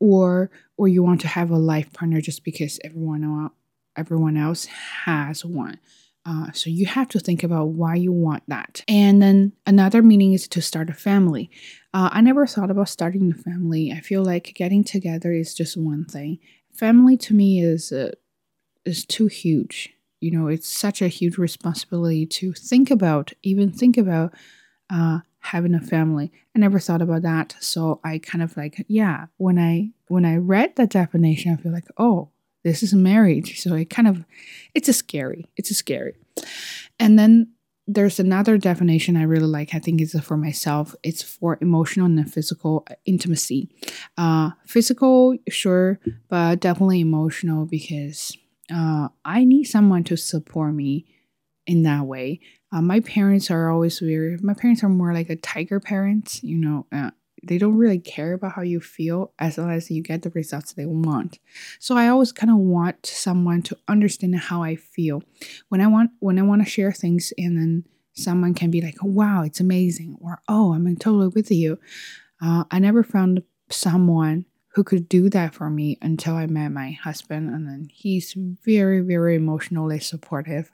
or 0.00 0.50
or 0.78 0.88
you 0.88 1.02
want 1.02 1.20
to 1.20 1.28
have 1.28 1.50
a 1.50 1.58
life 1.58 1.92
partner 1.92 2.20
just 2.20 2.42
because 2.42 2.80
everyone 2.84 3.50
everyone 3.96 4.36
else 4.36 4.64
has 4.64 5.44
one. 5.44 5.78
Uh, 6.24 6.50
so 6.52 6.68
you 6.68 6.86
have 6.86 7.08
to 7.08 7.20
think 7.20 7.44
about 7.44 7.68
why 7.68 7.94
you 7.94 8.10
want 8.10 8.42
that. 8.48 8.82
And 8.88 9.22
then 9.22 9.52
another 9.64 10.02
meaning 10.02 10.32
is 10.32 10.48
to 10.48 10.60
start 10.60 10.90
a 10.90 10.94
family. 10.94 11.50
Uh, 11.94 12.08
I 12.10 12.20
never 12.20 12.48
thought 12.48 12.70
about 12.70 12.88
starting 12.88 13.30
a 13.30 13.34
family. 13.34 13.92
I 13.92 14.00
feel 14.00 14.24
like 14.24 14.52
getting 14.56 14.82
together 14.82 15.32
is 15.32 15.54
just 15.54 15.76
one 15.76 16.04
thing. 16.04 16.40
Family 16.72 17.16
to 17.18 17.34
me 17.34 17.62
is 17.62 17.92
uh, 17.92 18.12
is 18.84 19.04
too 19.04 19.26
huge 19.26 19.95
you 20.20 20.30
know 20.30 20.48
it's 20.48 20.68
such 20.68 21.02
a 21.02 21.08
huge 21.08 21.38
responsibility 21.38 22.26
to 22.26 22.52
think 22.52 22.90
about 22.90 23.32
even 23.42 23.70
think 23.70 23.96
about 23.96 24.32
uh, 24.90 25.20
having 25.40 25.74
a 25.74 25.80
family 25.80 26.32
i 26.54 26.58
never 26.58 26.78
thought 26.78 27.02
about 27.02 27.22
that 27.22 27.54
so 27.60 28.00
i 28.04 28.18
kind 28.18 28.42
of 28.42 28.56
like 28.56 28.84
yeah 28.88 29.26
when 29.36 29.58
i 29.58 29.90
when 30.08 30.24
i 30.24 30.36
read 30.36 30.74
that 30.76 30.90
definition 30.90 31.52
i 31.52 31.62
feel 31.62 31.72
like 31.72 31.88
oh 31.98 32.28
this 32.64 32.82
is 32.82 32.92
marriage 32.94 33.60
so 33.60 33.74
it 33.74 33.90
kind 33.90 34.08
of 34.08 34.24
it's 34.74 34.88
a 34.88 34.92
scary 34.92 35.46
it's 35.56 35.70
a 35.70 35.74
scary 35.74 36.16
and 36.98 37.18
then 37.18 37.48
there's 37.88 38.18
another 38.18 38.58
definition 38.58 39.16
I 39.16 39.22
really 39.22 39.46
like. 39.46 39.74
I 39.74 39.78
think 39.78 40.00
it's 40.00 40.18
for 40.18 40.36
myself. 40.36 40.94
It's 41.04 41.22
for 41.22 41.56
emotional 41.60 42.06
and 42.06 42.32
physical 42.32 42.84
intimacy. 43.04 43.68
Uh, 44.18 44.50
physical, 44.66 45.36
sure, 45.48 46.00
but 46.28 46.58
definitely 46.58 47.00
emotional 47.00 47.64
because 47.64 48.36
uh, 48.74 49.08
I 49.24 49.44
need 49.44 49.64
someone 49.64 50.04
to 50.04 50.16
support 50.16 50.74
me 50.74 51.06
in 51.66 51.82
that 51.82 52.04
way. 52.04 52.40
Uh, 52.72 52.82
my 52.82 53.00
parents 53.00 53.50
are 53.50 53.70
always 53.70 53.98
very, 53.98 54.38
my 54.42 54.54
parents 54.54 54.82
are 54.82 54.88
more 54.88 55.12
like 55.12 55.30
a 55.30 55.36
tiger 55.36 55.80
parents, 55.80 56.42
you 56.42 56.56
know, 56.56 56.86
uh, 56.92 57.10
they 57.42 57.58
don't 57.58 57.76
really 57.76 57.98
care 57.98 58.32
about 58.32 58.52
how 58.52 58.62
you 58.62 58.80
feel 58.80 59.32
as 59.38 59.58
long 59.58 59.70
as 59.70 59.90
you 59.90 60.02
get 60.02 60.22
the 60.22 60.30
results 60.30 60.72
they 60.72 60.86
want. 60.86 61.38
So 61.78 61.96
I 61.96 62.08
always 62.08 62.32
kind 62.32 62.50
of 62.50 62.58
want 62.58 63.06
someone 63.06 63.62
to 63.62 63.76
understand 63.88 64.34
how 64.36 64.62
I 64.62 64.76
feel. 64.76 65.22
When 65.68 65.80
I 65.80 65.86
want 65.86 66.10
when 66.18 66.38
I 66.38 66.42
want 66.42 66.64
to 66.64 66.70
share 66.70 66.92
things 66.92 67.32
and 67.38 67.56
then 67.56 67.84
someone 68.14 68.54
can 68.54 68.70
be 68.70 68.80
like, 68.80 68.96
"Wow, 69.02 69.42
it's 69.42 69.60
amazing," 69.60 70.16
or 70.20 70.40
"Oh, 70.48 70.72
I'm 70.72 70.96
totally 70.96 71.28
with 71.28 71.50
you." 71.50 71.78
Uh, 72.40 72.64
I 72.70 72.78
never 72.78 73.02
found 73.04 73.42
someone 73.70 74.46
who 74.76 74.84
could 74.84 75.08
do 75.08 75.30
that 75.30 75.54
for 75.54 75.70
me 75.70 75.96
until 76.02 76.34
I 76.34 76.46
met 76.46 76.68
my 76.68 76.90
husband. 76.90 77.48
And 77.48 77.66
then 77.66 77.88
he's 77.90 78.34
very, 78.36 79.00
very 79.00 79.34
emotionally 79.34 79.98
supportive. 80.00 80.70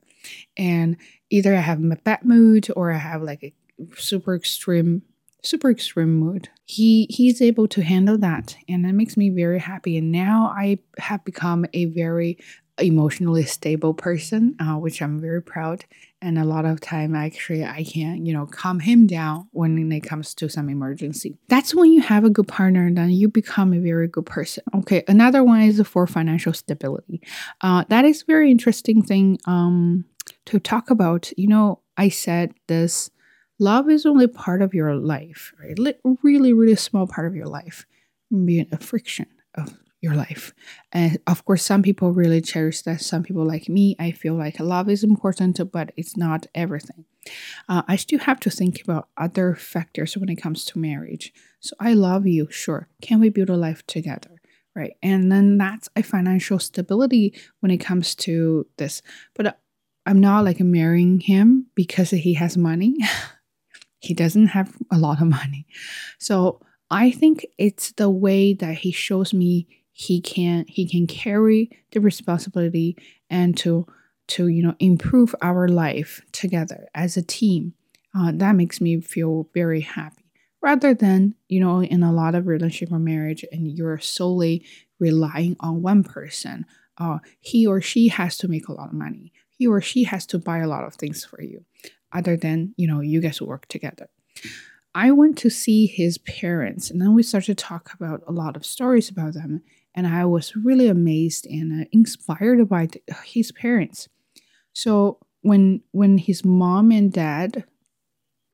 And 0.56 0.96
either 1.30 1.54
I 1.54 1.60
have 1.60 1.78
a 1.78 1.96
bad 2.02 2.24
mood 2.24 2.66
or 2.74 2.90
I 2.90 2.96
have 2.98 3.22
like 3.22 3.44
a 3.44 3.54
super 3.96 4.34
extreme 4.34 5.02
super 5.44 5.70
extreme 5.70 6.14
mood. 6.14 6.48
He 6.64 7.06
he's 7.10 7.40
able 7.40 7.68
to 7.68 7.82
handle 7.82 8.18
that 8.18 8.56
and 8.68 8.84
that 8.84 8.94
makes 8.94 9.16
me 9.16 9.30
very 9.30 9.60
happy. 9.60 9.96
And 9.96 10.10
now 10.10 10.52
I 10.56 10.78
have 10.98 11.24
become 11.24 11.64
a 11.72 11.84
very 11.84 12.38
emotionally 12.82 13.44
stable 13.44 13.94
person, 13.94 14.56
uh, 14.60 14.76
which 14.76 15.00
I'm 15.00 15.20
very 15.20 15.42
proud. 15.42 15.84
And 16.20 16.38
a 16.38 16.44
lot 16.44 16.64
of 16.64 16.80
time, 16.80 17.14
actually, 17.14 17.64
I 17.64 17.84
can, 17.84 18.26
you 18.26 18.32
know, 18.32 18.46
calm 18.46 18.80
him 18.80 19.06
down 19.06 19.48
when 19.52 19.90
it 19.90 20.00
comes 20.00 20.34
to 20.34 20.48
some 20.48 20.68
emergency. 20.68 21.36
That's 21.48 21.74
when 21.74 21.92
you 21.92 22.00
have 22.00 22.24
a 22.24 22.30
good 22.30 22.46
partner, 22.46 22.90
then 22.92 23.10
you 23.10 23.28
become 23.28 23.72
a 23.72 23.80
very 23.80 24.06
good 24.06 24.26
person. 24.26 24.62
Okay, 24.74 25.02
another 25.08 25.42
one 25.42 25.62
is 25.62 25.80
for 25.86 26.06
financial 26.06 26.52
stability. 26.52 27.20
Uh, 27.60 27.84
that 27.88 28.04
is 28.04 28.22
very 28.22 28.50
interesting 28.50 29.02
thing 29.02 29.38
um, 29.46 30.04
to 30.46 30.60
talk 30.60 30.90
about. 30.90 31.32
You 31.36 31.48
know, 31.48 31.80
I 31.96 32.08
said 32.08 32.54
this 32.68 33.10
love 33.58 33.90
is 33.90 34.06
only 34.06 34.26
part 34.26 34.62
of 34.62 34.74
your 34.74 34.94
life, 34.94 35.52
right? 35.60 35.78
Really, 36.22 36.52
really 36.52 36.76
small 36.76 37.06
part 37.06 37.26
of 37.26 37.34
your 37.34 37.46
life, 37.46 37.86
being 38.30 38.68
a 38.70 38.78
friction 38.78 39.26
of 39.54 39.76
your 40.02 40.14
life. 40.14 40.52
And 40.90 41.18
of 41.26 41.44
course, 41.44 41.62
some 41.62 41.82
people 41.82 42.12
really 42.12 42.40
cherish 42.40 42.82
that. 42.82 43.00
Some 43.00 43.22
people, 43.22 43.46
like 43.46 43.68
me, 43.68 43.96
I 43.98 44.10
feel 44.10 44.34
like 44.34 44.58
love 44.60 44.90
is 44.90 45.04
important, 45.04 45.60
but 45.70 45.92
it's 45.96 46.16
not 46.16 46.46
everything. 46.54 47.04
Uh, 47.68 47.82
I 47.86 47.96
still 47.96 48.18
have 48.18 48.40
to 48.40 48.50
think 48.50 48.82
about 48.82 49.08
other 49.16 49.54
factors 49.54 50.16
when 50.16 50.28
it 50.28 50.42
comes 50.42 50.64
to 50.66 50.78
marriage. 50.78 51.32
So 51.60 51.76
I 51.78 51.94
love 51.94 52.26
you, 52.26 52.48
sure. 52.50 52.88
Can 53.00 53.20
we 53.20 53.28
build 53.28 53.48
a 53.48 53.56
life 53.56 53.86
together? 53.86 54.40
Right. 54.74 54.94
And 55.02 55.30
then 55.30 55.58
that's 55.58 55.88
a 55.94 56.02
financial 56.02 56.58
stability 56.58 57.34
when 57.60 57.70
it 57.70 57.78
comes 57.78 58.14
to 58.16 58.66
this. 58.78 59.02
But 59.34 59.60
I'm 60.04 60.18
not 60.18 60.44
like 60.44 60.60
marrying 60.60 61.20
him 61.20 61.66
because 61.74 62.10
he 62.10 62.34
has 62.34 62.56
money. 62.56 62.96
he 64.00 64.14
doesn't 64.14 64.48
have 64.48 64.76
a 64.90 64.98
lot 64.98 65.20
of 65.20 65.28
money. 65.28 65.66
So 66.18 66.60
I 66.90 67.10
think 67.10 67.46
it's 67.56 67.92
the 67.92 68.10
way 68.10 68.52
that 68.54 68.78
he 68.78 68.92
shows 68.92 69.32
me 69.32 69.66
he 69.92 70.20
can 70.20 70.64
he 70.68 70.88
can 70.88 71.06
carry 71.06 71.70
the 71.92 72.00
responsibility 72.00 72.96
and 73.30 73.56
to 73.58 73.86
to 74.28 74.48
you 74.48 74.62
know 74.62 74.74
improve 74.78 75.34
our 75.42 75.68
life 75.68 76.22
together 76.32 76.88
as 76.94 77.16
a 77.16 77.22
team. 77.22 77.74
Uh, 78.14 78.30
that 78.34 78.54
makes 78.54 78.80
me 78.80 79.00
feel 79.00 79.48
very 79.54 79.80
happy 79.80 80.30
rather 80.62 80.94
than 80.94 81.34
you 81.48 81.60
know 81.60 81.82
in 81.82 82.02
a 82.02 82.12
lot 82.12 82.34
of 82.34 82.46
relationship 82.46 82.92
or 82.92 82.98
marriage 82.98 83.44
and 83.52 83.76
you're 83.76 83.98
solely 83.98 84.64
relying 84.98 85.56
on 85.60 85.82
one 85.82 86.02
person. 86.04 86.64
Uh, 86.98 87.18
he 87.40 87.66
or 87.66 87.80
she 87.80 88.08
has 88.08 88.36
to 88.36 88.46
make 88.46 88.68
a 88.68 88.72
lot 88.72 88.88
of 88.88 88.94
money 88.94 89.32
he 89.62 89.66
or 89.68 89.80
she 89.80 90.02
has 90.02 90.26
to 90.26 90.40
buy 90.40 90.58
a 90.58 90.66
lot 90.66 90.84
of 90.84 90.94
things 90.94 91.24
for 91.24 91.40
you 91.40 91.64
other 92.12 92.36
than 92.36 92.74
you 92.76 92.86
know 92.88 93.00
you 93.00 93.20
guys 93.20 93.40
work 93.40 93.66
together 93.68 94.08
i 94.92 95.10
went 95.12 95.38
to 95.38 95.48
see 95.48 95.86
his 95.86 96.18
parents 96.18 96.90
and 96.90 97.00
then 97.00 97.14
we 97.14 97.22
started 97.22 97.56
to 97.56 97.64
talk 97.64 97.94
about 97.94 98.22
a 98.26 98.32
lot 98.32 98.56
of 98.56 98.66
stories 98.66 99.08
about 99.08 99.34
them 99.34 99.62
and 99.94 100.06
i 100.06 100.24
was 100.24 100.56
really 100.56 100.88
amazed 100.88 101.46
and 101.46 101.82
uh, 101.82 101.84
inspired 101.92 102.68
by 102.68 102.88
his 103.24 103.52
parents. 103.52 104.08
So 104.72 105.18
when 105.42 105.82
when 105.92 106.18
his 106.18 106.44
mom 106.44 106.90
and 106.90 107.12
dad 107.12 107.64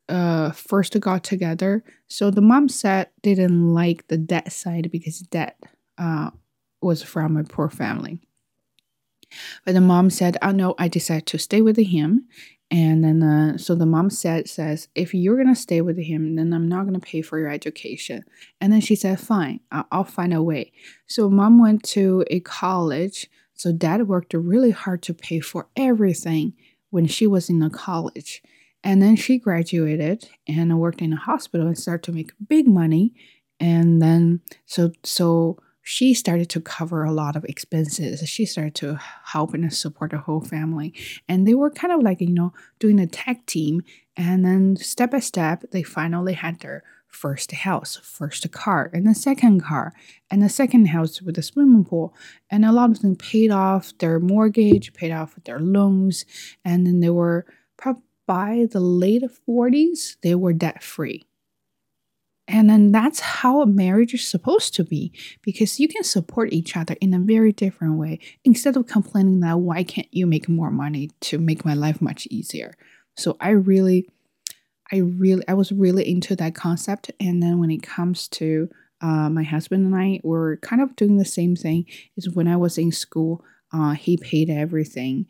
uh 0.09 0.51
first 0.53 0.99
got 1.01 1.23
together 1.23 1.85
so 2.09 2.31
the 2.31 2.41
mom 2.41 2.69
said 2.69 3.09
didn't 3.23 3.75
like 3.75 4.09
the 4.09 4.17
dad 4.17 4.51
side 4.51 4.91
because 4.91 5.19
dad 5.19 5.53
uh 5.99 6.31
was 6.81 7.03
from 7.03 7.37
a 7.37 7.45
poor 7.45 7.69
family 7.69 8.21
but 9.65 9.75
the 9.75 9.81
mom 9.81 10.11
said, 10.11 10.37
"Oh 10.43 10.51
no, 10.51 10.75
I 10.79 10.89
decided 10.89 11.27
to 11.27 11.39
stay 11.39 11.61
with 11.61 11.77
him." 11.77 12.27
And 12.71 13.03
then, 13.03 13.23
uh, 13.23 13.57
so 13.57 13.75
the 13.75 13.87
mom 13.87 14.11
said, 14.11 14.49
"says 14.49 14.89
If 14.95 15.15
you're 15.15 15.37
gonna 15.37 15.57
stay 15.57 15.81
with 15.81 15.99
him, 15.99 16.37
then 16.37 16.53
I'm 16.53 16.69
not 16.69 16.85
gonna 16.85 17.01
pay 17.01 17.23
for 17.23 17.39
your 17.39 17.51
education." 17.51 18.25
And 18.61 18.73
then 18.73 18.81
she 18.81 18.95
said, 18.95 19.21
"Fine, 19.21 19.61
I'll, 19.71 20.05
find 20.05 20.35
a 20.35 20.43
way." 20.43 20.73
So 21.07 21.31
mom 21.31 21.59
went 21.59 21.83
to 21.95 22.25
a 22.31 22.41
college. 22.41 23.29
So 23.55 23.73
dad 23.73 24.07
worked 24.07 24.35
really 24.35 24.71
hard 24.71 25.03
to 25.03 25.15
pay 25.15 25.41
for 25.41 25.69
everything 25.77 26.53
when 26.91 27.07
she 27.07 27.27
was 27.27 27.51
in 27.51 27.59
the 27.59 27.71
college. 27.71 28.43
And 28.85 29.03
then 29.03 29.17
she 29.17 29.39
graduated 29.39 30.29
and 30.47 30.79
worked 30.79 31.03
in 31.03 31.13
a 31.13 31.17
hospital 31.17 31.67
and 31.67 31.77
started 31.77 32.05
to 32.05 32.13
make 32.13 32.33
big 32.49 32.67
money. 32.69 33.13
And 33.61 34.01
then 34.01 34.41
so 34.67 34.93
so 35.03 35.59
she 35.89 36.13
started 36.13 36.51
to 36.51 36.61
cover 36.61 37.03
a 37.03 37.13
lot 37.13 37.35
of 37.35 37.47
expenses. 37.47 38.21
She 38.29 38.45
started 38.45 38.75
to 38.75 39.01
help 39.25 39.55
and 39.55 39.73
support 39.73 40.11
the 40.11 40.19
whole 40.19 40.43
family. 40.43 40.93
And 41.27 41.49
they 41.49 41.55
were 41.55 41.71
kind 41.71 41.95
of 41.95 42.03
like, 42.03 42.21
you 42.21 42.29
know, 42.29 42.53
doing 42.79 43.01
a 43.01 43.07
tech 43.07 43.47
team. 43.47 43.81
And 44.15 44.45
then 44.45 44.77
step 44.77 45.13
by 45.13 45.21
step, 45.21 45.65
they 45.71 45.83
finally 45.83 46.35
had 46.35 46.61
their 46.61 46.85
first 47.07 47.53
house, 47.53 47.97
first 48.03 48.53
car, 48.53 48.91
and 48.93 49.07
the 49.07 49.15
second 49.15 49.63
car, 49.63 49.95
and 50.31 50.43
the 50.43 50.51
second 50.51 50.89
house 50.89 51.23
with 51.23 51.39
a 51.39 51.43
swimming 51.43 51.87
pool. 51.87 52.15
And 52.51 52.67
a 52.67 52.73
lot 52.73 52.91
of 52.91 53.01
them 53.01 53.17
paid 53.17 53.51
off 53.51 53.97
their 53.97 54.21
mortgage, 54.21 54.93
paid 54.93 55.11
off 55.11 55.37
their 55.47 55.59
loans. 55.59 56.27
And 56.67 56.87
then 56.87 57.01
they 57.01 57.09
were, 57.09 57.47
probably 57.79 58.03
by 58.27 58.67
the 58.71 58.81
late 58.81 59.23
40s, 59.49 60.17
they 60.21 60.35
were 60.35 60.53
debt 60.53 60.83
free. 60.83 61.28
And 62.49 62.71
then 62.71 62.93
that's 62.93 63.21
how 63.21 63.61
a 63.61 63.67
marriage 63.67 64.15
is 64.15 64.27
supposed 64.27 64.75
to 64.77 64.85
be 64.85 65.13
because 65.43 65.79
you 65.79 65.87
can 65.87 66.03
support 66.03 66.53
each 66.53 66.77
other 66.77 66.97
in 67.01 67.13
a 67.13 67.19
very 67.19 67.53
different 67.53 67.99
way. 67.99 68.21
Instead 68.43 68.77
of 68.77 68.87
complaining 68.87 69.41
that 69.41 69.61
why 69.61 69.85
can't 69.85 70.09
you 70.11 70.27
make 70.27 70.49
more 70.49 70.71
money 70.71 71.11
to 71.21 71.39
make 71.39 71.65
my 71.65 71.75
life 71.75 72.01
much 72.01 72.27
easier. 72.31 72.75
So 73.17 73.37
I 73.39 73.51
really 73.51 74.09
I 74.91 74.97
really 74.97 75.47
I 75.47 75.53
was 75.53 75.73
really 75.73 76.09
into 76.11 76.35
that 76.37 76.55
concept. 76.55 77.11
And 77.21 77.43
then 77.43 77.61
when 77.61 77.71
it 77.71 77.83
comes 77.83 78.27
to 78.29 78.71
uh, 79.03 79.29
my 79.29 79.43
husband 79.43 79.85
and 79.85 79.95
I 79.95 80.21
were 80.25 80.57
kind 80.57 80.83
of 80.83 80.97
doing 80.97 81.19
the 81.19 81.25
same 81.25 81.55
thing. 81.55 81.85
Is 82.17 82.31
when 82.31 82.49
I 82.49 82.57
was 82.57 82.79
in 82.79 82.93
school 82.93 83.45
uh, 83.73 83.93
he 83.93 84.17
paid 84.17 84.49
everything 84.49 85.27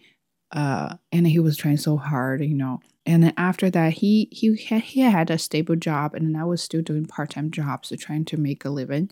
uh, 0.53 0.97
and 1.13 1.27
he 1.27 1.39
was 1.39 1.57
trying 1.57 1.77
so 1.77 1.97
hard 1.97 2.43
you 2.43 2.55
know 2.55 2.81
and 3.09 3.23
then 3.23 3.33
after 3.39 3.71
that 3.71 3.95
he 3.95 4.29
he 4.31 4.55
he 4.55 5.01
had 5.01 5.31
a 5.31 5.39
stable 5.39 5.77
job 5.77 6.15
and 6.15 6.37
I 6.37 6.45
was 6.45 6.63
still 6.63 6.83
doing 6.83 7.07
part-time 7.07 7.51
jobs 7.51 7.91
trying 7.99 8.27
to 8.27 8.37
make 8.37 8.67
a 8.67 8.71
living. 8.71 9.11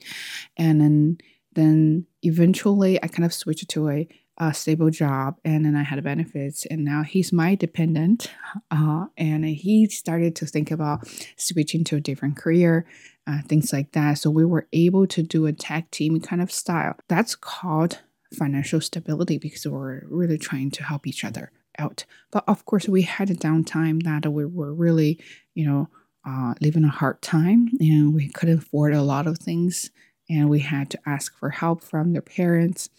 And 0.59 0.83
then 0.83 1.19
then 1.55 2.07
eventually 2.23 3.03
I 3.03 3.09
kind 3.09 3.25
of 3.25 3.33
switched 3.33 3.71
to 3.71 3.89
a, 3.89 4.07
a 4.37 4.53
stable 4.53 4.91
job 4.91 5.39
and 5.47 5.65
then 5.65 5.75
I 5.75 5.83
had 5.83 6.05
benefits 6.05 6.67
and 6.67 6.85
now 6.85 7.05
he's 7.05 7.33
my 7.33 7.55
dependent. 7.55 8.31
Uh, 8.71 9.07
and 9.17 9.45
he 9.45 9.87
started 9.87 10.35
to 10.35 10.47
think 10.47 10.71
about 10.71 11.07
switching 11.37 11.85
to 11.85 11.97
a 11.97 12.01
different 12.01 12.37
career 12.37 12.87
uh, 13.27 13.41
things 13.43 13.73
like 13.73 13.93
that. 13.93 14.15
So 14.15 14.31
we 14.31 14.45
were 14.45 14.67
able 14.73 15.07
to 15.09 15.23
do 15.23 15.47
a 15.47 15.53
tech 15.53 15.91
team 15.91 16.21
kind 16.21 16.43
of 16.43 16.51
style. 16.51 16.97
That's 17.09 17.37
called 17.37 18.01
financial 18.35 18.81
stability 18.81 19.39
because 19.39 19.67
we're 19.67 20.03
really 20.09 20.39
trying 20.39 20.71
to 20.73 20.83
help 20.83 21.07
each 21.07 21.25
other 21.25 21.53
out. 21.79 22.05
But 22.31 22.45
of 22.47 22.65
course, 22.65 22.89
we 22.89 23.03
had 23.03 23.31
a 23.31 23.35
downtime 23.35 24.03
that 24.03 24.31
we 24.31 24.45
were 24.45 24.73
really, 24.73 25.21
you 25.55 25.67
know, 25.67 25.89
uh, 26.27 26.55
living 26.61 26.85
a 26.85 26.89
hard 26.89 27.23
time 27.23 27.71
and 27.79 28.13
we 28.13 28.29
couldn't 28.29 28.59
afford 28.59 28.93
a 28.93 29.03
lot 29.03 29.27
of 29.27 29.39
things 29.39 29.91
and 30.29 30.51
we 30.51 30.59
had 30.59 30.91
to 30.91 30.99
ask 31.07 31.39
for 31.39 31.51
help 31.51 31.85
from 31.85 32.13
their 32.13 32.23
parents. 32.23 32.91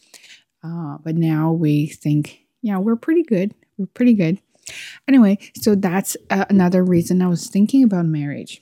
Uh, 0.63 0.97
but 1.03 1.15
now 1.15 1.51
we 1.51 1.87
think, 1.87 2.45
yeah, 2.61 2.77
we're 2.77 2.95
pretty 2.95 3.23
good. 3.23 3.53
We're 3.77 3.87
pretty 3.87 4.13
good. 4.13 4.39
Anyway, 5.07 5.37
so 5.55 5.75
that's 5.75 6.17
uh, 6.29 6.45
another 6.49 6.83
reason 6.83 7.21
I 7.21 7.27
was 7.27 7.47
thinking 7.47 7.83
about 7.83 8.05
marriage. 8.05 8.61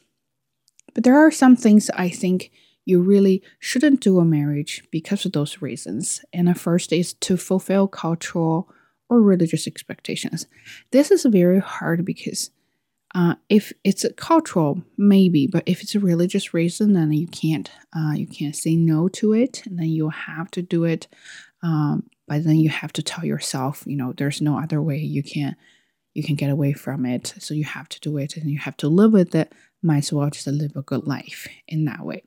But 0.94 1.04
there 1.04 1.18
are 1.18 1.32
some 1.32 1.56
things 1.56 1.90
I 1.92 2.10
think 2.10 2.52
you 2.86 3.02
really 3.02 3.42
shouldn't 3.60 4.02
do 4.02 4.20
a 4.20 4.26
marriage 4.26 4.84
because 4.92 5.26
of 5.26 5.32
those 5.32 5.62
reasons. 5.62 6.24
And 6.32 6.48
the 6.48 6.56
first 6.56 6.94
is 6.94 7.14
to 7.14 7.38
fulfill 7.38 7.88
cultural 7.88 8.70
or 9.10 9.22
religious 9.22 9.68
expectations. 9.68 10.48
This 10.92 11.12
is 11.12 11.26
very 11.26 11.60
hard 11.60 12.06
because 12.06 12.52
uh, 13.14 13.36
if 13.48 13.72
it's 13.86 14.04
a 14.04 14.12
cultural, 14.12 14.84
maybe, 14.98 15.48
but 15.48 15.64
if 15.66 15.82
it's 15.82 15.96
a 15.96 16.00
religious 16.02 16.54
reason, 16.54 16.94
then 16.94 17.14
you 17.14 17.28
can't 17.28 17.72
uh, 17.96 18.12
you 18.14 18.28
can't 18.28 18.56
say 18.56 18.76
no 18.76 19.08
to 19.08 19.34
it, 19.34 19.66
and 19.66 19.80
then 19.80 19.88
you 19.88 20.10
have 20.10 20.52
to 20.52 20.62
do 20.62 20.84
it. 20.84 21.08
Um, 21.64 22.10
but 22.28 22.44
then 22.44 22.58
you 22.58 22.70
have 22.70 22.92
to 22.94 23.04
tell 23.04 23.24
yourself, 23.24 23.84
you 23.86 23.96
know, 23.96 24.14
there's 24.14 24.42
no 24.42 24.60
other 24.60 24.82
way 24.82 24.98
you 24.98 25.24
can 25.24 25.56
you 26.14 26.24
can 26.24 26.36
get 26.36 26.50
away 26.50 26.74
from 26.74 27.06
it. 27.06 27.36
So 27.40 27.54
you 27.54 27.64
have 27.64 27.88
to 27.90 28.00
do 28.02 28.18
it, 28.18 28.36
and 28.36 28.52
you 28.52 28.60
have 28.60 28.76
to 28.78 28.90
live 28.90 29.14
with 29.14 29.34
it. 29.34 29.54
Might 29.82 30.00
as 30.00 30.12
well 30.12 30.30
just 30.30 30.48
live 30.48 30.76
a 30.76 30.82
good 30.82 31.08
life 31.08 31.48
in 31.70 31.86
that 31.86 32.04
way. 32.04 32.24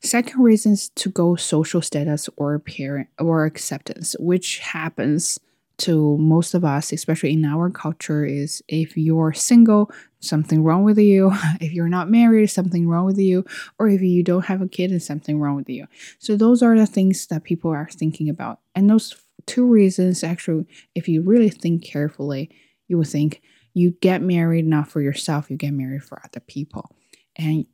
Second 0.00 0.42
reason 0.42 0.72
is 0.72 0.90
to 0.90 1.10
go 1.10 1.34
social 1.34 1.82
status 1.82 2.28
or 2.36 2.58
parent 2.60 3.08
or 3.18 3.46
acceptance, 3.46 4.14
which 4.20 4.60
happens 4.60 5.40
to 5.80 6.16
most 6.18 6.54
of 6.54 6.64
us, 6.64 6.92
especially 6.92 7.32
in 7.32 7.44
our 7.44 7.70
culture, 7.70 8.24
is 8.24 8.62
if 8.68 8.96
you're 8.96 9.32
single, 9.32 9.90
something 10.20 10.62
wrong 10.62 10.84
with 10.84 10.98
you. 10.98 11.32
If 11.60 11.72
you're 11.72 11.88
not 11.88 12.10
married, 12.10 12.48
something 12.48 12.88
wrong 12.88 13.06
with 13.06 13.18
you. 13.18 13.44
Or 13.78 13.88
if 13.88 14.00
you 14.00 14.22
don't 14.22 14.46
have 14.46 14.62
a 14.62 14.68
kid, 14.68 14.90
there's 14.90 15.06
something 15.06 15.40
wrong 15.40 15.56
with 15.56 15.68
you. 15.68 15.86
So 16.18 16.36
those 16.36 16.62
are 16.62 16.76
the 16.76 16.86
things 16.86 17.26
that 17.26 17.44
people 17.44 17.70
are 17.70 17.88
thinking 17.90 18.28
about. 18.28 18.60
And 18.74 18.88
those 18.88 19.14
two 19.46 19.66
reasons, 19.66 20.22
actually, 20.22 20.66
if 20.94 21.08
you 21.08 21.22
really 21.22 21.50
think 21.50 21.84
carefully, 21.84 22.50
you 22.88 22.96
will 22.96 23.04
think 23.04 23.42
you 23.74 23.92
get 24.00 24.22
married 24.22 24.66
not 24.66 24.88
for 24.88 25.00
yourself, 25.00 25.50
you 25.50 25.56
get 25.56 25.72
married 25.72 26.04
for 26.04 26.20
other 26.24 26.40
people. 26.40 26.94
And 27.36 27.66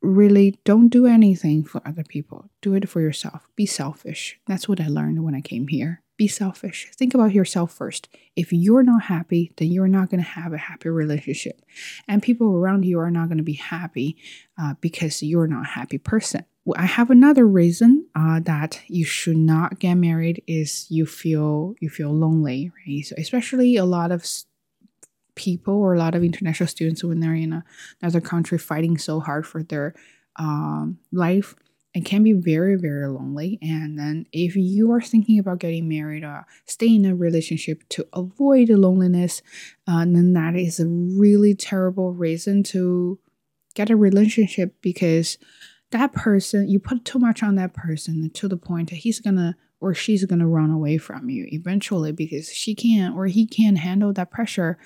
really 0.00 0.58
don't 0.64 0.88
do 0.88 1.06
anything 1.06 1.64
for 1.64 1.82
other 1.86 2.04
people. 2.04 2.50
Do 2.62 2.74
it 2.74 2.88
for 2.88 3.00
yourself. 3.00 3.48
Be 3.56 3.66
selfish. 3.66 4.38
That's 4.46 4.68
what 4.68 4.80
I 4.80 4.88
learned 4.88 5.24
when 5.24 5.34
I 5.34 5.40
came 5.40 5.68
here. 5.68 6.02
Be 6.18 6.28
selfish. 6.28 6.90
Think 6.96 7.14
about 7.14 7.32
yourself 7.32 7.72
first. 7.72 8.08
If 8.34 8.52
you're 8.52 8.82
not 8.82 9.04
happy, 9.04 9.52
then 9.56 9.68
you're 9.68 9.88
not 9.88 10.10
going 10.10 10.22
to 10.22 10.28
have 10.28 10.52
a 10.52 10.58
happy 10.58 10.88
relationship. 10.88 11.62
And 12.08 12.22
people 12.22 12.54
around 12.56 12.84
you 12.84 12.98
are 12.98 13.10
not 13.10 13.28
going 13.28 13.38
to 13.38 13.44
be 13.44 13.54
happy 13.54 14.16
uh, 14.60 14.74
because 14.80 15.22
you're 15.22 15.46
not 15.46 15.64
a 15.64 15.68
happy 15.68 15.96
person. 15.96 16.44
I 16.76 16.86
have 16.86 17.10
another 17.10 17.46
reason 17.46 18.06
uh, 18.14 18.40
that 18.40 18.80
you 18.88 19.04
should 19.04 19.36
not 19.36 19.78
get 19.78 19.94
married 19.94 20.42
is 20.46 20.86
you 20.90 21.06
feel 21.06 21.74
you 21.80 21.88
feel 21.88 22.12
lonely, 22.12 22.72
right? 22.86 23.04
So 23.04 23.14
especially 23.16 23.76
a 23.76 23.86
lot 23.86 24.12
of 24.12 24.26
people 25.36 25.74
or 25.74 25.94
a 25.94 25.98
lot 25.98 26.16
of 26.16 26.24
international 26.24 26.66
students 26.66 27.04
when 27.04 27.20
they're 27.20 27.34
in 27.34 27.52
a, 27.52 27.64
another 28.02 28.20
country 28.20 28.58
fighting 28.58 28.98
so 28.98 29.20
hard 29.20 29.46
for 29.46 29.62
their 29.62 29.94
um, 30.36 30.98
life 31.12 31.54
it 31.94 32.04
can 32.04 32.22
be 32.22 32.32
very 32.32 32.76
very 32.76 33.08
lonely. 33.08 33.58
And 33.62 33.98
then 33.98 34.26
if 34.32 34.56
you 34.56 34.92
are 34.92 35.00
thinking 35.00 35.38
about 35.38 35.58
getting 35.58 35.88
married 35.88 36.24
or 36.24 36.46
stay 36.66 36.94
in 36.94 37.04
a 37.04 37.14
relationship 37.14 37.82
to 37.90 38.06
avoid 38.12 38.68
loneliness 38.68 39.42
uh, 39.86 40.00
then 40.00 40.32
that 40.34 40.54
is 40.54 40.80
a 40.80 40.86
really 40.86 41.54
terrible 41.54 42.12
reason 42.12 42.62
to 42.62 43.18
get 43.74 43.90
a 43.90 43.96
relationship 43.96 44.74
because 44.82 45.38
that 45.90 46.12
person 46.12 46.68
you 46.68 46.78
put 46.78 47.04
too 47.04 47.18
much 47.18 47.42
on 47.42 47.54
that 47.54 47.72
person 47.72 48.30
to 48.30 48.48
the 48.48 48.56
point 48.56 48.90
that 48.90 48.96
he's 48.96 49.20
gonna 49.20 49.56
or 49.80 49.94
she's 49.94 50.24
gonna 50.24 50.46
run 50.46 50.70
away 50.70 50.98
from 50.98 51.30
you 51.30 51.46
eventually 51.50 52.12
because 52.12 52.52
she 52.52 52.74
can't 52.74 53.16
or 53.16 53.26
he 53.26 53.46
can't 53.46 53.78
handle 53.78 54.12
that 54.12 54.30
pressure. 54.30 54.78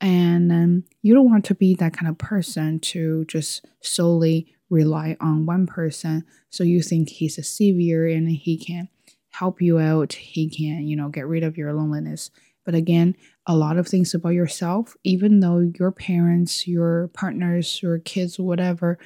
And 0.00 0.50
um, 0.50 0.84
you 1.00 1.14
don't 1.14 1.30
want 1.30 1.44
to 1.46 1.54
be 1.54 1.74
that 1.76 1.92
kind 1.92 2.08
of 2.10 2.18
person 2.18 2.80
to 2.80 3.24
just 3.26 3.64
solely 3.80 4.52
rely 4.72 5.16
on 5.20 5.44
one 5.44 5.66
person. 5.66 6.24
So 6.50 6.64
you 6.64 6.82
think 6.82 7.10
he's 7.10 7.36
a 7.36 7.42
savior 7.42 8.06
and 8.06 8.28
he 8.28 8.56
can 8.56 8.88
help 9.30 9.60
you 9.60 9.78
out. 9.78 10.14
He 10.14 10.48
can, 10.48 10.86
you 10.86 10.96
know, 10.96 11.08
get 11.08 11.26
rid 11.26 11.44
of 11.44 11.58
your 11.58 11.72
loneliness. 11.74 12.30
But 12.64 12.74
again, 12.74 13.14
a 13.46 13.54
lot 13.54 13.76
of 13.76 13.86
things 13.86 14.14
about 14.14 14.30
yourself, 14.30 14.96
even 15.04 15.40
though 15.40 15.70
your 15.78 15.90
parents, 15.90 16.66
your 16.66 17.08
partners, 17.08 17.82
your 17.82 17.98
kids, 17.98 18.38
whatever, 18.38 18.98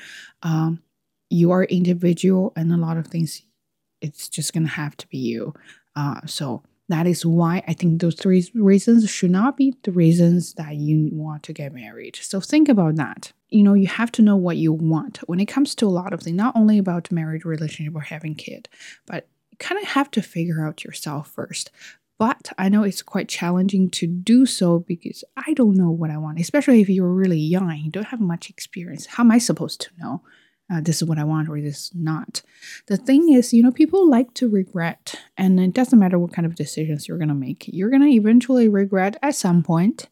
um, 0.42 0.82
you 1.30 1.50
are 1.50 1.64
individual, 1.64 2.52
and 2.54 2.72
a 2.72 2.76
lot 2.76 2.96
of 2.96 3.08
things, 3.08 3.42
it's 4.00 4.28
just 4.28 4.52
gonna 4.52 4.68
have 4.68 4.96
to 4.98 5.08
be 5.08 5.18
you. 5.18 5.52
Uh, 5.96 6.20
so 6.26 6.62
that 6.88 7.06
is 7.06 7.26
why 7.26 7.62
I 7.66 7.72
think 7.72 8.00
those 8.00 8.14
three 8.14 8.48
reasons 8.54 9.10
should 9.10 9.30
not 9.30 9.56
be 9.56 9.74
the 9.82 9.92
reasons 9.92 10.54
that 10.54 10.76
you 10.76 11.08
want 11.12 11.42
to 11.44 11.52
get 11.52 11.74
married. 11.74 12.16
So 12.16 12.40
think 12.40 12.68
about 12.68 12.96
that. 12.96 13.32
You 13.48 13.62
know, 13.62 13.74
you 13.74 13.88
have 13.88 14.12
to 14.12 14.22
know 14.22 14.36
what 14.36 14.56
you 14.56 14.72
want 14.72 15.18
when 15.26 15.40
it 15.40 15.46
comes 15.46 15.74
to 15.76 15.86
a 15.86 15.88
lot 15.88 16.12
of 16.12 16.20
things, 16.20 16.36
not 16.36 16.54
only 16.54 16.78
about 16.78 17.10
marriage 17.10 17.44
relationship 17.44 17.94
or 17.94 18.00
having 18.00 18.34
kid, 18.34 18.68
but 19.06 19.28
you 19.50 19.58
kind 19.58 19.80
of 19.80 19.88
have 19.88 20.10
to 20.12 20.22
figure 20.22 20.64
out 20.64 20.84
yourself 20.84 21.28
first. 21.30 21.70
But 22.18 22.50
I 22.56 22.68
know 22.68 22.82
it's 22.82 23.02
quite 23.02 23.28
challenging 23.28 23.90
to 23.90 24.06
do 24.06 24.46
so 24.46 24.78
because 24.78 25.22
I 25.36 25.52
don't 25.52 25.76
know 25.76 25.90
what 25.90 26.10
I 26.10 26.16
want, 26.16 26.40
especially 26.40 26.80
if 26.80 26.88
you're 26.88 27.12
really 27.12 27.38
young 27.38 27.70
you 27.76 27.90
don't 27.90 28.06
have 28.06 28.20
much 28.20 28.48
experience. 28.48 29.06
How 29.06 29.22
am 29.22 29.32
I 29.32 29.38
supposed 29.38 29.80
to 29.82 29.90
know? 29.98 30.22
Uh, 30.68 30.80
this 30.80 30.96
is 30.96 31.08
what 31.08 31.18
I 31.18 31.24
want 31.24 31.48
or 31.48 31.60
this 31.60 31.76
is 31.76 31.92
not. 31.94 32.42
The 32.86 32.96
thing 32.96 33.32
is, 33.32 33.52
you 33.52 33.62
know, 33.62 33.70
people 33.70 34.08
like 34.08 34.34
to 34.34 34.48
regret, 34.48 35.14
and 35.36 35.60
it 35.60 35.72
doesn't 35.72 35.98
matter 35.98 36.18
what 36.18 36.32
kind 36.32 36.44
of 36.44 36.56
decisions 36.56 37.06
you're 37.06 37.18
going 37.18 37.28
to 37.28 37.34
make, 37.34 37.68
you're 37.68 37.90
going 37.90 38.02
to 38.02 38.08
eventually 38.08 38.68
regret 38.68 39.16
at 39.22 39.36
some 39.36 39.62
point. 39.62 40.08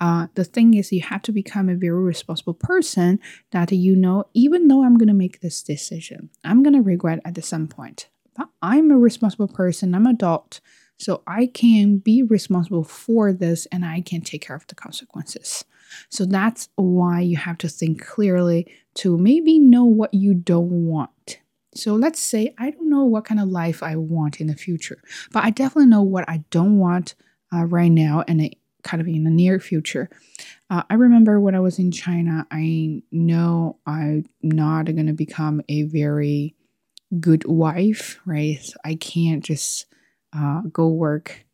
Uh, 0.00 0.26
the 0.34 0.44
thing 0.44 0.74
is, 0.74 0.92
you 0.92 1.02
have 1.02 1.22
to 1.22 1.32
become 1.32 1.68
a 1.68 1.76
very 1.76 2.02
responsible 2.02 2.54
person 2.54 3.20
that 3.52 3.70
you 3.70 3.94
know, 3.94 4.24
even 4.34 4.68
though 4.68 4.84
I'm 4.84 4.98
going 4.98 5.08
to 5.08 5.14
make 5.14 5.40
this 5.40 5.62
decision, 5.62 6.30
I'm 6.42 6.62
going 6.62 6.74
to 6.74 6.82
regret 6.82 7.20
at 7.24 7.42
some 7.44 7.68
point. 7.68 8.08
But 8.36 8.48
I'm 8.60 8.90
a 8.90 8.98
responsible 8.98 9.48
person, 9.48 9.94
I'm 9.94 10.06
adult. 10.06 10.60
So 10.98 11.22
I 11.26 11.46
can 11.46 11.98
be 11.98 12.22
responsible 12.22 12.84
for 12.84 13.32
this 13.32 13.66
and 13.72 13.84
I 13.84 14.02
can 14.02 14.20
take 14.20 14.42
care 14.46 14.54
of 14.54 14.66
the 14.68 14.76
consequences. 14.76 15.64
So 16.10 16.24
that's 16.24 16.68
why 16.76 17.20
you 17.20 17.36
have 17.36 17.58
to 17.58 17.68
think 17.68 18.04
clearly 18.04 18.72
to 18.94 19.16
maybe 19.18 19.58
know 19.58 19.84
what 19.84 20.14
you 20.14 20.34
don't 20.34 20.86
want. 20.86 21.38
So 21.74 21.94
let's 21.94 22.20
say 22.20 22.54
I 22.58 22.70
don't 22.70 22.90
know 22.90 23.04
what 23.04 23.24
kind 23.24 23.40
of 23.40 23.48
life 23.48 23.82
I 23.82 23.96
want 23.96 24.40
in 24.40 24.46
the 24.46 24.54
future, 24.54 25.02
but 25.32 25.44
I 25.44 25.50
definitely 25.50 25.86
know 25.88 26.02
what 26.02 26.28
I 26.28 26.44
don't 26.50 26.78
want 26.78 27.14
uh, 27.52 27.64
right 27.64 27.90
now 27.90 28.24
and 28.28 28.42
it, 28.42 28.56
kind 28.82 29.00
of 29.00 29.06
in 29.06 29.24
the 29.24 29.30
near 29.30 29.60
future. 29.60 30.10
Uh, 30.68 30.82
I 30.90 30.94
remember 30.94 31.40
when 31.40 31.54
I 31.54 31.60
was 31.60 31.78
in 31.78 31.90
China, 31.92 32.46
I 32.50 33.02
know 33.10 33.78
I'm 33.86 34.26
not 34.42 34.86
going 34.86 35.06
to 35.06 35.12
become 35.12 35.62
a 35.68 35.82
very 35.84 36.54
good 37.20 37.44
wife, 37.46 38.20
right? 38.24 38.72
I 38.84 38.94
can't 38.96 39.44
just 39.44 39.86
uh, 40.36 40.62
go 40.72 40.88
work, 40.88 41.44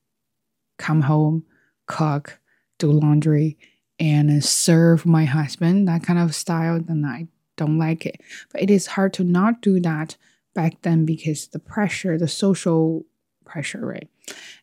come 0.79 1.03
home, 1.03 1.45
cook, 1.87 2.41
do 2.79 2.93
laundry, 2.93 3.59
and 3.99 4.45
serve 4.45 5.05
my 5.05 5.25
husband, 5.25 5.89
that 5.89 6.03
kind 6.03 6.19
of 6.19 6.35
style, 6.35 6.81
then 6.81 7.05
I 7.05 7.27
don't 7.57 7.79
like 7.79 8.07
it. 8.07 8.21
But 8.53 8.63
it 8.63 8.71
is 8.71 8.87
hard 8.87 9.13
to 9.15 9.25
not 9.25 9.61
do 9.61 9.81
that 9.81 10.17
back 10.55 10.83
then 10.83 11.05
because 11.05 11.49
the 11.49 11.59
pressure, 11.59 12.19
the 12.19 12.29
social 12.29 13.05
pressure, 13.45 13.85
right? 13.85 14.09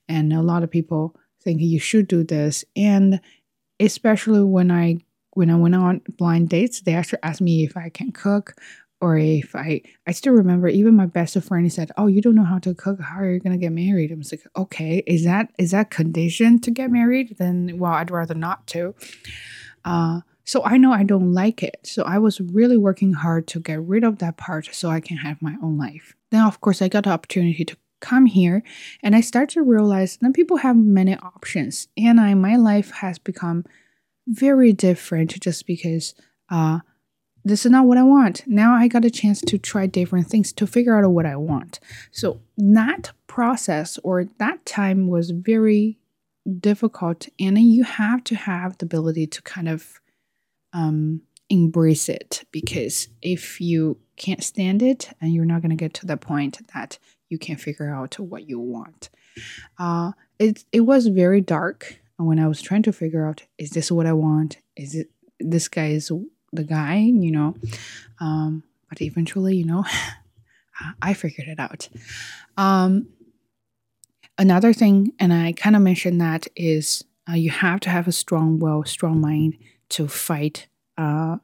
And 0.08 0.34
a 0.34 0.42
lot 0.42 0.64
of 0.64 0.72
people 0.72 1.16
think 1.42 1.62
you 1.62 1.80
should 1.80 2.08
do 2.08 2.24
this. 2.24 2.66
And 2.76 3.20
especially 3.80 4.44
when 4.44 4.72
I 4.72 4.98
when 5.32 5.50
I 5.50 5.56
went 5.56 5.76
on 5.76 6.02
blind 6.18 6.48
dates, 6.48 6.82
they 6.82 6.94
actually 6.94 7.20
asked 7.22 7.42
me 7.42 7.66
if 7.66 7.76
I 7.76 7.90
can 7.90 8.14
cook 8.14 8.56
or 9.02 9.18
if 9.18 9.56
I 9.56 9.82
I 10.08 10.12
still 10.12 10.34
remember 10.34 10.68
even 10.68 10.96
my 10.96 11.06
best 11.06 11.40
friend 11.44 11.72
said, 11.72 11.92
"Oh, 11.98 12.08
you 12.08 12.22
don't 12.22 12.36
know 12.36 12.44
how 12.44 12.60
to 12.60 12.74
cook. 12.74 13.02
How 13.02 13.20
are 13.20 13.32
you 13.32 13.40
gonna 13.40 13.58
get 13.58 13.72
married?" 13.72 14.12
I 14.12 14.16
was 14.16 14.32
like, 14.32 14.48
"Okay, 14.56 15.04
is 15.06 15.24
that 15.26 15.52
is 15.58 15.72
that 15.72 15.90
condition 15.90 16.60
to 16.60 16.72
get 16.72 16.92
married? 16.92 17.36
Then 17.38 17.78
well, 17.78 17.94
I'd 17.94 18.12
rather 18.12 18.36
not 18.36 18.68
to." 18.68 18.96
Uh, 19.84 20.22
so 20.46 20.64
I 20.64 20.78
know 20.78 20.94
I 20.94 21.04
don't 21.04 21.34
like 21.34 21.64
it. 21.64 21.78
So 21.84 22.04
I 22.04 22.20
was 22.20 22.40
really 22.40 22.78
working 22.78 23.14
hard 23.14 23.48
to 23.48 23.60
get 23.60 23.82
rid 23.82 24.04
of 24.04 24.20
that 24.20 24.38
part 24.38 24.70
so 24.72 24.90
I 24.90 25.00
can 25.00 25.18
have 25.18 25.42
my 25.42 25.56
own 25.62 25.78
life. 25.78 26.16
Then 26.32 26.44
of 26.46 26.62
course 26.62 26.82
I 26.82 26.88
got 26.88 27.04
the 27.04 27.10
opportunity 27.12 27.66
to 27.66 27.78
come 28.02 28.28
here 28.28 28.62
and 29.02 29.16
I 29.16 29.22
start 29.22 29.50
to 29.50 29.64
realize 29.64 30.18
that 30.18 30.34
people 30.34 30.58
have 30.58 30.78
many 30.78 31.16
options 31.16 31.88
and 31.98 32.20
I 32.20 32.34
my 32.36 32.56
life 32.56 32.92
has 32.92 33.18
become 33.18 33.66
very 34.28 34.74
different 34.74 35.42
just 35.42 35.66
because 35.66 36.14
uh 36.50 36.80
this 37.46 37.64
is 37.66 37.72
not 37.72 37.86
what 37.86 38.00
I 38.00 38.04
want. 38.04 38.46
Now 38.48 38.74
I 38.74 38.88
got 38.88 39.06
a 39.06 39.12
chance 39.12 39.40
to 39.42 39.58
try 39.60 39.86
different 39.86 40.28
things 40.28 40.52
to 40.54 40.66
figure 40.66 40.98
out 40.98 41.10
what 41.12 41.28
I 41.28 41.36
want. 41.36 41.80
So 42.12 42.42
that 42.58 43.12
process 43.28 44.00
or 44.04 44.26
that 44.40 44.66
time 44.66 45.08
was 45.08 45.30
very 45.30 46.00
difficult, 46.60 47.30
and 47.40 47.60
you 47.60 47.84
have 47.84 48.24
to 48.26 48.36
have 48.36 48.78
the 48.80 48.86
ability 48.86 49.28
to 49.28 49.42
kind 49.44 49.70
of 49.70 50.02
um, 50.74 51.22
embrace 51.50 52.10
it 52.10 52.44
because 52.52 53.08
if 53.22 53.62
you 53.62 54.00
can't 54.18 54.44
stand 54.44 54.82
it, 54.82 55.10
and 55.22 55.34
you're 55.34 55.46
not 55.46 55.62
going 55.62 55.70
to 55.70 55.76
get 55.76 55.94
to 55.94 56.06
the 56.06 56.18
point 56.18 56.60
that 56.74 56.98
you 57.30 57.38
can 57.38 57.58
figure 57.58 57.94
out 57.94 58.20
what 58.20 58.48
you 58.48 58.60
want. 58.60 59.10
Uh, 59.78 60.14
it 60.40 60.64
it 60.72 60.82
was 60.82 61.08
very 61.08 61.42
dark 61.42 62.00
when 62.18 62.40
I 62.40 62.48
was 62.48 62.62
trying 62.62 62.84
to 62.84 62.94
figure 62.94 63.28
out 63.28 63.44
is 63.58 63.72
this 63.72 63.92
what 63.92 64.06
I 64.06 64.14
want? 64.14 64.58
Is 64.76 64.96
it 64.96 65.12
this 65.40 65.68
guy 65.68 65.88
is 65.88 66.12
the 66.56 66.64
guy, 66.64 66.98
you 66.98 67.32
know. 67.32 67.56
Um, 68.20 68.64
but 68.90 69.02
eventually, 69.02 69.58
you 69.58 69.66
know, 69.66 69.86
I 71.02 71.14
figured 71.14 71.48
it 71.48 71.60
out. 71.60 71.90
Um, 72.58 73.08
another 74.38 74.74
thing, 74.74 75.12
and 75.20 75.34
I 75.34 75.54
kind 75.54 75.76
of 75.76 75.82
mentioned 75.82 76.22
that, 76.22 76.48
is 76.56 77.04
uh, 77.30 77.34
you 77.34 77.50
have 77.50 77.80
to 77.82 77.90
have 77.90 78.08
a 78.08 78.12
strong 78.12 78.60
will, 78.60 78.84
strong 78.86 79.20
mind 79.20 79.58
to 79.90 80.08
fight 80.08 80.68
uh, 80.98 81.38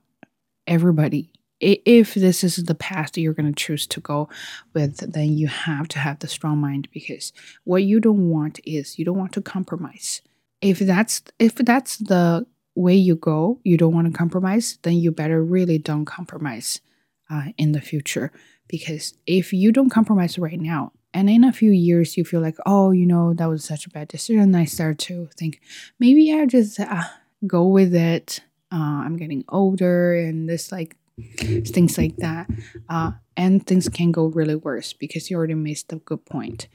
everybody. 0.68 1.32
If 1.60 2.16
this 2.16 2.44
is 2.44 2.56
the 2.56 2.74
path 2.74 3.12
that 3.12 3.22
you're 3.22 3.36
going 3.36 3.54
to 3.54 3.64
choose 3.64 3.86
to 3.88 4.00
go 4.00 4.30
with, 4.74 4.98
then 5.14 5.34
you 5.38 5.48
have 5.48 5.88
to 5.90 6.00
have 6.00 6.18
the 6.20 6.28
strong 6.28 6.58
mind 6.58 6.88
because 6.92 7.34
what 7.66 7.84
you 7.84 8.00
don't 8.00 8.30
want 8.30 8.60
is 8.66 8.98
you 8.98 9.06
don't 9.06 9.20
want 9.20 9.34
to 9.34 9.42
compromise. 9.42 10.22
If 10.62 10.80
that's 10.80 11.22
if 11.38 11.56
that's 11.56 11.98
the 11.98 12.48
way 12.76 12.96
you 12.96 13.16
go, 13.16 13.60
you 13.64 13.78
don't 13.78 13.94
want 13.94 14.12
to 14.12 14.18
compromise, 14.18 14.78
then 14.84 14.96
you 14.96 15.12
better 15.12 15.44
really 15.44 15.78
don't 15.78 16.06
compromise 16.06 16.82
uh, 17.30 17.48
in 17.58 17.72
the 17.72 17.82
future. 17.82 18.32
Because 18.68 19.14
if 19.26 19.52
you 19.52 19.72
don't 19.72 19.90
compromise 19.90 20.40
right 20.40 20.60
now, 20.60 20.94
and 21.14 21.30
in 21.30 21.44
a 21.44 21.52
few 21.52 21.72
years 21.72 22.16
you 22.16 22.24
feel 22.24 22.40
like, 22.40 22.56
oh, 22.66 22.92
you 22.92 23.06
know, 23.06 23.34
that 23.34 23.50
was 23.50 23.66
such 23.66 23.86
a 23.86 23.90
bad 23.90 24.08
decision, 24.08 24.56
I 24.56 24.66
start 24.66 24.98
to 25.00 25.30
think 25.38 25.60
maybe 26.00 26.34
I 26.34 26.46
just 26.46 26.80
uh, 26.80 27.04
go 27.46 27.68
with 27.68 27.94
it. 27.94 28.40
Uh, 28.72 29.04
I'm 29.04 29.18
getting 29.18 29.44
older, 29.50 30.16
and 30.16 30.48
this 30.48 30.72
like 30.72 30.96
things 31.38 31.98
like 31.98 32.16
that. 32.18 32.50
Uh, 32.88 33.12
and 33.36 33.66
things 33.66 33.90
can 33.90 34.14
go 34.14 34.28
really 34.28 34.56
worse 34.56 34.94
because 34.94 35.30
you 35.30 35.38
already 35.38 35.56
missed 35.56 35.92
a 35.92 35.98
good 35.98 36.26
point. 36.26 36.68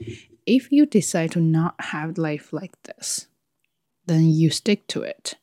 If 0.45 0.71
you 0.71 0.85
decide 0.85 1.33
to 1.33 1.41
not 1.41 1.75
have 1.81 2.19
life 2.19 2.53
like 2.53 2.81
this, 2.83 3.29
then 4.05 4.27
you 4.27 4.51
stick 4.51 4.87
to 4.89 5.03
it 5.03 5.37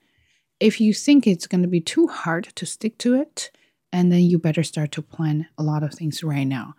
if 0.64 0.80
you 0.80 0.94
think 0.94 1.28
it's 1.28 1.46
going 1.46 1.62
to 1.62 1.68
be 1.68 1.82
too 1.82 2.08
hard 2.08 2.46
to 2.56 2.66
stick 2.66 2.98
to 3.00 3.14
it, 3.16 3.52
and 3.92 4.14
then 4.14 4.22
you 4.22 4.40
better 4.40 4.64
start 4.64 4.94
to 4.94 5.02
plan 5.02 5.46
a 5.58 5.62
lot 5.62 5.84
of 5.84 5.94
things 5.94 6.24
right 6.24 6.46
now. 6.46 6.74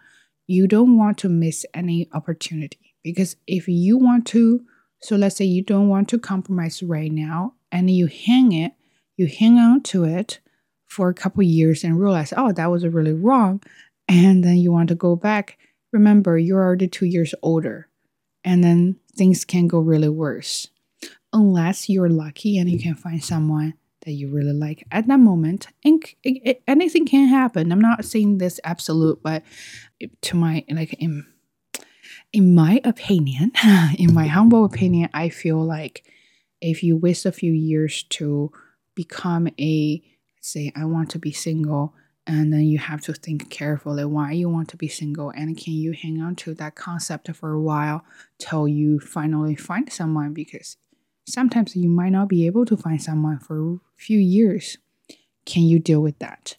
You 0.46 0.66
don't 0.66 0.96
want 0.96 1.18
to 1.18 1.28
miss 1.28 1.66
any 1.74 2.08
opportunity 2.14 2.94
because 3.02 3.36
if 3.46 3.68
you 3.68 3.98
want 3.98 4.26
to, 4.28 4.64
so 5.02 5.16
let's 5.16 5.36
say 5.36 5.44
you 5.44 5.62
don't 5.62 5.90
want 5.90 6.08
to 6.08 6.18
compromise 6.18 6.82
right 6.82 7.12
now 7.12 7.56
and 7.70 7.90
you 7.90 8.06
hang 8.06 8.52
it, 8.52 8.72
you 9.18 9.26
hang 9.26 9.58
on 9.58 9.82
to 9.82 10.04
it 10.04 10.40
for 10.86 11.10
a 11.10 11.14
couple 11.14 11.42
years 11.42 11.84
and 11.84 12.00
realize, 12.00 12.32
oh, 12.34 12.52
that 12.52 12.70
was 12.70 12.86
really 12.86 13.12
wrong. 13.12 13.62
And 14.08 14.42
then 14.42 14.56
you 14.56 14.72
want 14.72 14.88
to 14.88 14.94
go 14.94 15.14
back. 15.14 15.58
Remember, 15.92 16.38
you're 16.38 16.62
already 16.62 16.88
two 16.88 17.06
years 17.06 17.34
older, 17.42 17.88
and 18.42 18.64
then 18.64 18.96
things 19.14 19.44
can 19.44 19.68
go 19.68 19.78
really 19.78 20.08
worse 20.08 20.68
unless 21.34 21.90
you're 21.90 22.08
lucky 22.08 22.56
and 22.56 22.70
you 22.70 22.78
can 22.78 22.94
find 22.94 23.22
someone 23.22 23.74
that 24.06 24.12
you 24.12 24.30
really 24.30 24.52
like 24.52 24.86
at 24.90 25.06
that 25.08 25.20
moment. 25.20 25.66
And 25.84 26.02
it, 26.22 26.40
it, 26.44 26.62
anything 26.66 27.04
can 27.04 27.28
happen. 27.28 27.72
I'm 27.72 27.80
not 27.80 28.04
saying 28.04 28.38
this 28.38 28.60
absolute, 28.64 29.22
but 29.22 29.42
to 30.22 30.36
my 30.36 30.64
like 30.70 30.94
in 30.94 31.26
in 32.32 32.54
my 32.54 32.80
opinion, 32.84 33.52
in 33.98 34.14
my 34.14 34.26
humble 34.26 34.64
opinion, 34.64 35.10
I 35.12 35.28
feel 35.28 35.62
like 35.62 36.04
if 36.60 36.82
you 36.82 36.96
waste 36.96 37.26
a 37.26 37.32
few 37.32 37.52
years 37.52 38.04
to 38.10 38.50
become 38.94 39.48
a 39.60 40.02
say 40.40 40.72
I 40.76 40.84
want 40.84 41.10
to 41.10 41.18
be 41.18 41.32
single 41.32 41.94
and 42.26 42.52
then 42.52 42.62
you 42.62 42.78
have 42.78 43.02
to 43.02 43.12
think 43.12 43.50
carefully 43.50 44.04
why 44.04 44.32
you 44.32 44.48
want 44.48 44.68
to 44.68 44.76
be 44.76 44.88
single 44.88 45.30
and 45.30 45.58
can 45.58 45.74
you 45.74 45.92
hang 45.92 46.22
on 46.22 46.36
to 46.36 46.54
that 46.54 46.74
concept 46.74 47.34
for 47.34 47.52
a 47.52 47.60
while 47.60 48.04
till 48.38 48.66
you 48.66 48.98
finally 48.98 49.56
find 49.56 49.92
someone 49.92 50.32
because 50.32 50.76
sometimes 51.26 51.76
you 51.76 51.88
might 51.88 52.10
not 52.10 52.28
be 52.28 52.46
able 52.46 52.64
to 52.66 52.76
find 52.76 53.02
someone 53.02 53.38
for 53.38 53.74
a 53.74 53.78
few 53.96 54.18
years. 54.18 54.78
Can 55.46 55.64
you 55.64 55.78
deal 55.78 56.00
with 56.00 56.18
that? 56.18 56.56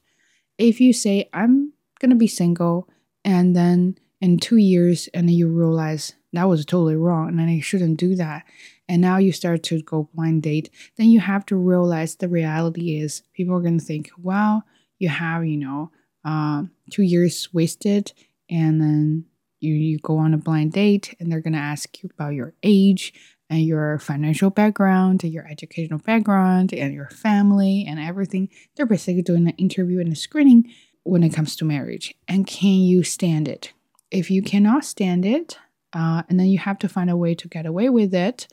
If 0.58 0.80
you 0.80 0.94
say 0.94 1.30
i'm 1.34 1.74
going 2.00 2.12
to 2.12 2.16
be 2.16 2.28
single 2.28 2.90
and 3.24 3.56
then 3.56 3.98
in 4.22 4.38
2 4.38 4.58
years 4.58 5.10
and 5.14 5.28
then 5.28 5.36
you 5.36 5.48
realize 5.48 6.14
that 6.34 6.48
was 6.50 6.66
totally 6.66 6.96
wrong 6.96 7.30
and 7.30 7.42
I 7.42 7.60
shouldn't 7.60 7.98
do 7.98 8.16
that 8.16 8.44
and 8.88 9.02
now 9.02 9.18
you 9.18 9.32
start 9.32 9.64
to 9.64 9.82
go 9.82 10.10
blind 10.14 10.44
date 10.44 10.70
then 10.98 11.10
you 11.10 11.20
have 11.20 11.46
to 11.48 11.56
realize 11.56 12.16
the 12.16 12.28
reality 12.28 12.98
is 12.98 13.24
people 13.34 13.56
are 13.56 13.62
going 13.62 13.80
to 13.80 13.86
think 13.86 14.12
wow 14.18 14.64
you 15.00 15.10
have, 15.10 15.46
you 15.46 15.58
know, 15.58 15.92
uh, 16.24 16.64
two 16.90 17.04
years 17.04 17.50
wasted, 17.54 18.14
and 18.50 18.82
then 18.82 19.26
you, 19.60 19.74
you 19.74 20.00
go 20.00 20.18
on 20.18 20.34
a 20.34 20.38
blind 20.38 20.74
date, 20.74 21.16
and 21.20 21.32
they're 21.32 21.42
going 21.42 21.54
to 21.54 21.60
ask 21.60 22.02
you 22.02 22.10
about 22.14 22.34
your 22.34 22.54
age 22.64 23.14
and 23.50 23.62
your 23.62 24.00
financial 24.00 24.50
background, 24.50 25.24
and 25.24 25.34
your 25.34 25.48
educational 25.48 26.00
background, 26.00 26.74
and 26.74 26.94
your 26.94 27.10
family, 27.10 27.86
and 27.88 28.00
everything. 28.00 28.50
They're 28.76 28.86
basically 28.86 29.22
doing 29.22 29.48
an 29.48 29.56
interview 29.58 30.00
and 30.00 30.12
a 30.12 30.16
screening 30.16 30.72
when 31.04 31.24
it 31.24 31.34
comes 31.34 31.56
to 31.58 31.66
marriage. 31.66 32.14
And 32.28 32.48
can 32.48 32.80
you 32.80 33.04
stand 33.04 33.48
it? 33.48 33.74
If 34.12 34.32
you 34.32 34.42
cannot 34.42 34.86
stand 34.86 35.26
it, 35.26 35.58
uh, 35.94 36.24
and 36.28 36.40
then 36.40 36.48
you 36.48 36.58
have 36.58 36.78
to 36.80 36.90
find 36.90 37.10
a 37.10 37.16
way 37.16 37.34
to 37.36 37.48
get 37.48 37.66
away 37.66 37.90
with 37.90 38.14
it. 38.14 38.48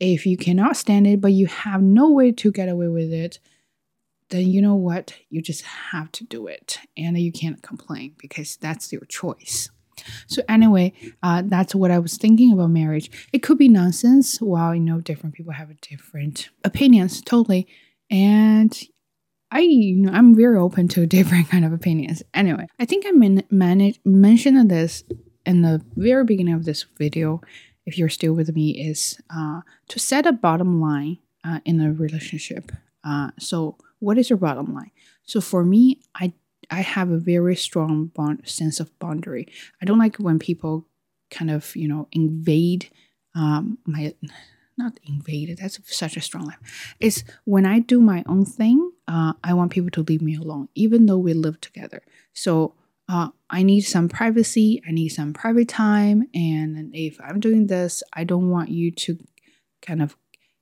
If 0.00 0.26
you 0.26 0.36
cannot 0.36 0.76
stand 0.76 1.06
it, 1.06 1.20
but 1.20 1.32
you 1.32 1.46
have 1.46 1.82
no 1.82 2.10
way 2.10 2.32
to 2.32 2.50
get 2.50 2.68
away 2.68 2.88
with 2.88 3.12
it, 3.12 3.38
then 4.30 4.48
you 4.48 4.60
know 4.60 4.74
what? 4.74 5.14
You 5.28 5.40
just 5.40 5.62
have 5.62 6.10
to 6.12 6.24
do 6.24 6.46
it. 6.46 6.78
And 6.96 7.16
you 7.18 7.30
can't 7.30 7.62
complain 7.62 8.14
because 8.18 8.56
that's 8.56 8.92
your 8.92 9.04
choice. 9.04 9.70
So, 10.26 10.42
anyway, 10.48 10.92
uh, 11.22 11.42
that's 11.44 11.74
what 11.74 11.90
I 11.90 11.98
was 11.98 12.16
thinking 12.16 12.52
about 12.52 12.70
marriage. 12.70 13.10
It 13.32 13.42
could 13.42 13.58
be 13.58 13.68
nonsense. 13.68 14.40
Well, 14.40 14.74
you 14.74 14.80
know, 14.80 15.00
different 15.00 15.34
people 15.34 15.52
have 15.52 15.80
different 15.80 16.50
opinions, 16.64 17.20
totally. 17.20 17.66
And 18.10 18.78
I, 19.50 19.60
you 19.60 19.96
know, 19.96 20.12
I'm 20.12 20.34
very 20.34 20.58
open 20.58 20.88
to 20.88 21.06
different 21.18 21.48
kind 21.48 21.64
of 21.64 21.72
opinions. 21.72 22.22
Anyway, 22.34 22.66
I 22.78 22.84
think 22.84 23.06
I 23.06 23.10
man- 23.10 23.44
managed 23.50 24.00
mentioned 24.04 24.70
this 24.70 25.04
in 25.46 25.62
the 25.62 25.82
very 25.96 26.24
beginning 26.24 26.54
of 26.54 26.64
this 26.64 26.84
video. 26.98 27.40
If 27.86 27.98
you're 27.98 28.08
still 28.08 28.34
with 28.34 28.54
me, 28.54 28.70
is 28.70 29.18
uh, 29.34 29.62
to 29.88 29.98
set 29.98 30.26
a 30.26 30.32
bottom 30.32 30.80
line 30.80 31.18
uh, 31.44 31.60
in 31.64 31.80
a 31.80 31.92
relationship. 31.92 32.70
Uh, 33.02 33.30
so 33.38 33.76
what 33.98 34.18
is 34.18 34.30
your 34.30 34.36
bottom 34.36 34.74
line? 34.74 34.90
So 35.24 35.40
for 35.40 35.64
me, 35.64 36.00
I 36.14 36.32
I 36.70 36.80
have 36.80 37.10
a 37.10 37.18
very 37.18 37.56
strong 37.56 38.06
bond 38.06 38.48
sense 38.48 38.80
of 38.80 38.96
boundary. 38.98 39.46
I 39.82 39.84
don't 39.84 39.98
like 39.98 40.16
when 40.16 40.38
people 40.38 40.86
kind 41.30 41.50
of 41.50 41.74
you 41.76 41.88
know 41.88 42.08
invade 42.12 42.90
um, 43.34 43.78
my 43.86 44.14
not 44.78 44.98
invade. 45.04 45.58
That's 45.58 45.78
such 45.84 46.16
a 46.16 46.20
strong 46.20 46.46
line. 46.46 46.56
It's 46.98 47.22
when 47.44 47.66
I 47.66 47.80
do 47.80 48.00
my 48.00 48.24
own 48.26 48.44
thing. 48.44 48.92
Uh, 49.06 49.34
I 49.44 49.54
want 49.54 49.72
people 49.72 49.90
to 49.90 50.02
leave 50.02 50.22
me 50.22 50.36
alone, 50.36 50.68
even 50.74 51.06
though 51.06 51.18
we 51.18 51.34
live 51.34 51.60
together. 51.60 52.02
So 52.32 52.74
uh, 53.08 53.28
I 53.50 53.62
need 53.62 53.82
some 53.82 54.08
privacy. 54.08 54.82
I 54.88 54.92
need 54.92 55.08
some 55.08 55.32
private 55.32 55.68
time. 55.68 56.28
And 56.32 56.94
if 56.94 57.20
I'm 57.20 57.40
doing 57.40 57.66
this, 57.66 58.02
I 58.12 58.24
don't 58.24 58.50
want 58.50 58.70
you 58.70 58.90
to 58.92 59.18
kind 59.82 60.00
of 60.00 60.16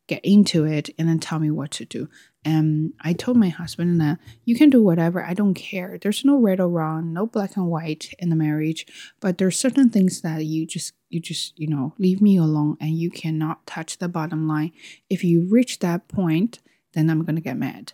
get 0.09 0.25
into 0.25 0.65
it 0.65 0.91
and 0.99 1.09
then 1.09 1.19
tell 1.19 1.39
me 1.39 1.51
what 1.51 1.71
to 1.73 1.85
do. 1.85 2.09
And 2.45 2.95
I 3.01 3.13
told 3.13 3.37
my 3.37 3.51
husband 3.51 4.01
that 4.01 4.19
you 4.45 4.57
can 4.57 4.71
do 4.71 4.83
whatever, 4.83 5.23
I 5.23 5.35
don't 5.35 5.55
care. 5.55 5.99
There's 6.01 6.25
no 6.25 6.41
right 6.41 6.59
or 6.59 6.69
wrong, 6.69 7.13
no 7.13 7.27
black 7.27 7.57
and 7.57 7.67
white 7.67 8.15
in 8.19 8.31
the 8.31 8.37
marriage, 8.37 8.87
but 9.21 9.39
there's 9.39 9.59
certain 9.59 9.91
things 9.91 10.23
that 10.23 10.45
you 10.45 10.67
just 10.67 10.95
you 11.11 11.21
just, 11.21 11.59
you 11.59 11.67
know, 11.67 11.95
leave 11.99 12.21
me 12.21 12.37
alone 12.37 12.77
and 12.81 12.91
you 12.91 13.11
cannot 13.11 13.67
touch 13.67 13.99
the 13.99 14.09
bottom 14.09 14.47
line. 14.47 14.73
If 15.09 15.25
you 15.25 15.49
reach 15.49 15.79
that 15.79 16.09
point, 16.09 16.59
then 16.93 17.09
I'm 17.09 17.25
going 17.25 17.37
to 17.37 17.43
get 17.43 17.57
mad. 17.57 17.93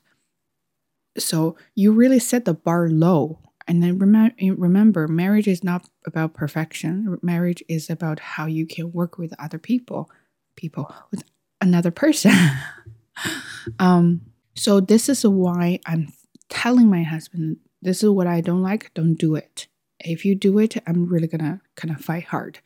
So 1.16 1.56
you 1.74 1.92
really 1.92 2.18
set 2.18 2.44
the 2.44 2.54
bar 2.54 2.88
low. 2.88 3.40
And 3.66 3.82
then 3.82 3.98
remember, 3.98 4.34
remember, 4.56 5.08
marriage 5.08 5.48
is 5.48 5.64
not 5.64 5.88
about 6.06 6.34
perfection. 6.34 7.18
Marriage 7.22 7.62
is 7.68 7.88
about 7.88 8.18
how 8.18 8.46
you 8.46 8.66
can 8.66 8.92
work 8.92 9.16
with 9.16 9.32
other 9.38 9.58
people, 9.58 10.10
people 10.56 10.92
with 11.10 11.22
another 11.64 11.90
person. 11.90 12.32
um, 13.78 14.20
so 14.54 14.80
this 14.80 15.08
is 15.08 15.26
why 15.26 15.80
I'm 15.86 16.12
telling 16.48 16.88
my 16.88 17.02
husband, 17.02 17.56
this 17.82 18.02
is 18.02 18.10
what 18.10 18.26
I 18.26 18.40
don't 18.40 18.62
like, 18.62 18.92
don't 18.94 19.14
do 19.14 19.34
it. 19.34 19.66
If 20.00 20.24
you 20.24 20.34
do 20.34 20.58
it, 20.58 20.76
I'm 20.86 21.06
really 21.06 21.26
gonna 21.26 21.62
kind 21.76 21.94
of 21.94 22.04
fight 22.04 22.24
hard. 22.24 22.58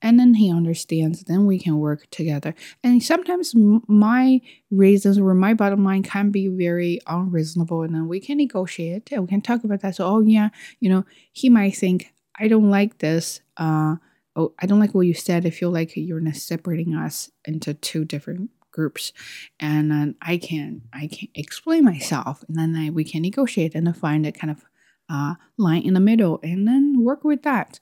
And 0.00 0.20
then 0.20 0.34
he 0.34 0.52
understands, 0.52 1.24
then 1.24 1.44
we 1.44 1.58
can 1.58 1.78
work 1.78 2.08
together. 2.10 2.54
And 2.84 3.02
sometimes 3.02 3.52
my 3.54 4.40
reasons 4.70 5.18
or 5.18 5.34
my 5.34 5.54
bottom 5.54 5.82
line 5.82 6.02
can 6.02 6.30
be 6.30 6.46
very 6.46 7.00
unreasonable, 7.06 7.82
and 7.82 7.94
then 7.94 8.06
we 8.06 8.20
can 8.20 8.36
negotiate 8.38 9.10
and 9.10 9.22
we 9.22 9.28
can 9.28 9.40
talk 9.40 9.64
about 9.64 9.80
that. 9.80 9.96
So, 9.96 10.06
oh, 10.06 10.20
yeah, 10.20 10.50
you 10.78 10.88
know, 10.88 11.04
he 11.32 11.48
might 11.48 11.76
think, 11.76 12.12
I 12.38 12.48
don't 12.48 12.70
like 12.70 12.98
this. 12.98 13.40
Uh, 13.56 13.96
oh, 14.36 14.54
I 14.58 14.66
don't 14.66 14.80
like 14.80 14.94
what 14.94 15.06
you 15.06 15.14
said. 15.14 15.46
I 15.46 15.50
feel 15.50 15.70
like 15.70 15.92
you're 15.96 16.32
separating 16.32 16.94
us 16.94 17.30
into 17.44 17.74
two 17.74 18.04
different 18.04 18.50
groups. 18.74 19.12
And 19.60 19.90
then 19.90 20.16
i 20.20 20.36
can 20.36 20.82
i 20.92 21.06
can 21.06 21.28
explain 21.34 21.84
myself. 21.84 22.44
And 22.48 22.58
then 22.58 22.76
I, 22.76 22.90
we 22.90 23.04
can 23.04 23.22
negotiate 23.22 23.74
and 23.74 23.96
find 23.96 24.26
a 24.26 24.32
kind 24.32 24.50
of 24.50 24.64
uh, 25.08 25.34
line 25.56 25.82
in 25.82 25.94
the 25.94 26.00
middle 26.00 26.40
and 26.42 26.66
then 26.66 26.96
work 26.98 27.24
with 27.24 27.42
that. 27.42 27.80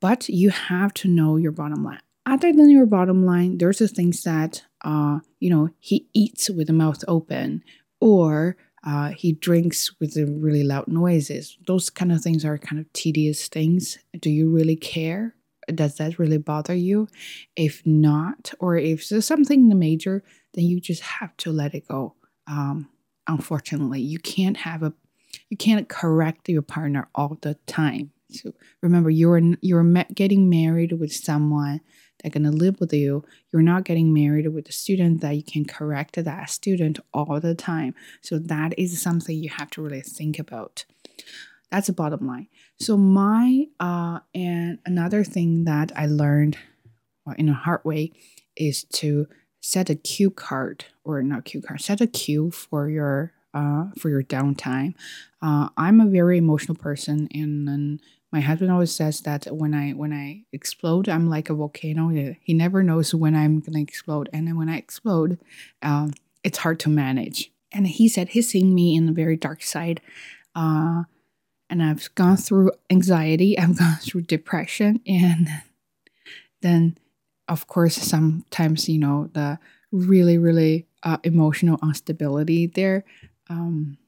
But 0.00 0.28
you 0.28 0.50
have 0.50 0.92
to 0.94 1.08
know 1.08 1.36
your 1.36 1.52
bottom 1.52 1.82
line. 1.82 2.00
Other 2.26 2.52
than 2.52 2.70
your 2.70 2.86
bottom 2.86 3.24
line 3.24 3.58
there's 3.58 3.78
the 3.78 3.88
things 3.88 4.22
that 4.22 4.62
uh, 4.84 5.20
you 5.40 5.50
know 5.50 5.70
he 5.80 6.08
eats 6.12 6.50
with 6.50 6.66
the 6.66 6.72
mouth 6.72 7.02
open 7.08 7.64
or 8.00 8.56
uh, 8.84 9.08
he 9.08 9.32
drinks 9.32 9.98
with 9.98 10.14
the 10.14 10.26
really 10.26 10.62
loud 10.62 10.86
noises. 10.86 11.56
Those 11.66 11.90
kind 11.90 12.12
of 12.12 12.20
things 12.20 12.44
are 12.44 12.58
kind 12.58 12.78
of 12.80 12.92
tedious 12.92 13.48
things. 13.48 13.98
Do 14.20 14.30
you 14.30 14.50
really 14.50 14.76
care 14.76 15.34
does 15.74 15.96
that 15.96 16.18
really 16.18 16.38
bother 16.38 16.74
you? 16.74 17.08
If 17.56 17.82
not, 17.84 18.52
or 18.60 18.76
if 18.76 19.08
there's 19.08 19.26
something 19.26 19.78
major, 19.78 20.22
then 20.54 20.64
you 20.64 20.80
just 20.80 21.02
have 21.02 21.36
to 21.38 21.52
let 21.52 21.74
it 21.74 21.88
go. 21.88 22.14
Um, 22.46 22.88
unfortunately, 23.26 24.00
you 24.00 24.18
can't 24.18 24.58
have 24.58 24.82
a, 24.82 24.92
you 25.48 25.56
can't 25.56 25.88
correct 25.88 26.48
your 26.48 26.62
partner 26.62 27.08
all 27.14 27.38
the 27.40 27.54
time. 27.66 28.12
So 28.30 28.52
remember, 28.82 29.10
you're 29.10 29.40
you're 29.62 30.04
getting 30.14 30.50
married 30.50 30.92
with 30.92 31.12
someone 31.12 31.80
that's 32.22 32.34
gonna 32.34 32.50
live 32.50 32.78
with 32.80 32.92
you. 32.92 33.24
You're 33.52 33.62
not 33.62 33.84
getting 33.84 34.12
married 34.12 34.46
with 34.48 34.68
a 34.68 34.72
student 34.72 35.20
that 35.22 35.36
you 35.36 35.42
can 35.42 35.64
correct 35.64 36.22
that 36.22 36.50
student 36.50 36.98
all 37.14 37.40
the 37.40 37.54
time. 37.54 37.94
So 38.20 38.38
that 38.38 38.78
is 38.78 39.00
something 39.00 39.36
you 39.36 39.50
have 39.50 39.70
to 39.70 39.82
really 39.82 40.02
think 40.02 40.38
about. 40.38 40.84
That's 41.70 41.88
the 41.88 41.92
bottom 41.92 42.26
line. 42.26 42.48
So 42.80 42.96
my 42.96 43.66
uh 43.78 44.20
and 44.34 44.78
another 44.86 45.24
thing 45.24 45.64
that 45.64 45.92
I 45.96 46.06
learned 46.06 46.56
in 47.36 47.48
a 47.48 47.54
hard 47.54 47.84
way 47.84 48.12
is 48.56 48.84
to 48.84 49.26
set 49.60 49.90
a 49.90 49.94
cue 49.94 50.30
card 50.30 50.86
or 51.04 51.22
not 51.22 51.44
cue 51.44 51.60
card, 51.60 51.80
set 51.80 52.00
a 52.00 52.06
cue 52.06 52.50
for 52.50 52.88
your 52.88 53.32
uh 53.54 53.86
for 53.98 54.08
your 54.08 54.22
downtime. 54.22 54.94
Uh, 55.40 55.68
I'm 55.76 56.00
a 56.00 56.06
very 56.06 56.38
emotional 56.38 56.76
person 56.76 57.28
and, 57.32 58.00
my 58.30 58.40
husband 58.40 58.70
always 58.70 58.92
says 58.92 59.22
that 59.22 59.46
when 59.50 59.72
I 59.72 59.92
when 59.92 60.12
I 60.12 60.44
explode, 60.52 61.08
I'm 61.08 61.30
like 61.30 61.48
a 61.48 61.54
volcano. 61.54 62.10
He 62.42 62.52
never 62.52 62.82
knows 62.82 63.14
when 63.14 63.34
I'm 63.34 63.60
gonna 63.60 63.80
explode, 63.80 64.28
and 64.32 64.46
then 64.46 64.56
when 64.58 64.68
I 64.68 64.76
explode, 64.76 65.38
um, 65.80 66.12
it's 66.44 66.58
hard 66.58 66.78
to 66.80 66.90
manage. 66.90 67.50
And 67.72 67.86
he 67.86 68.08
said 68.08 68.30
he's 68.30 68.50
seen 68.50 68.74
me 68.74 68.96
in 68.96 69.08
a 69.08 69.12
very 69.12 69.36
dark 69.36 69.62
side. 69.62 70.00
Uh, 70.54 71.04
and 71.70 71.82
I've 71.82 72.14
gone 72.14 72.36
through 72.36 72.72
anxiety, 72.90 73.58
I've 73.58 73.78
gone 73.78 73.96
through 74.00 74.22
depression, 74.22 75.00
and 75.06 75.48
then, 76.62 76.98
of 77.48 77.66
course, 77.66 77.96
sometimes, 77.96 78.88
you 78.88 78.98
know, 78.98 79.30
the 79.32 79.58
really, 79.92 80.38
really 80.38 80.86
uh, 81.02 81.18
emotional 81.24 81.78
instability 81.82 82.66
there. 82.66 83.04
Um, 83.48 83.98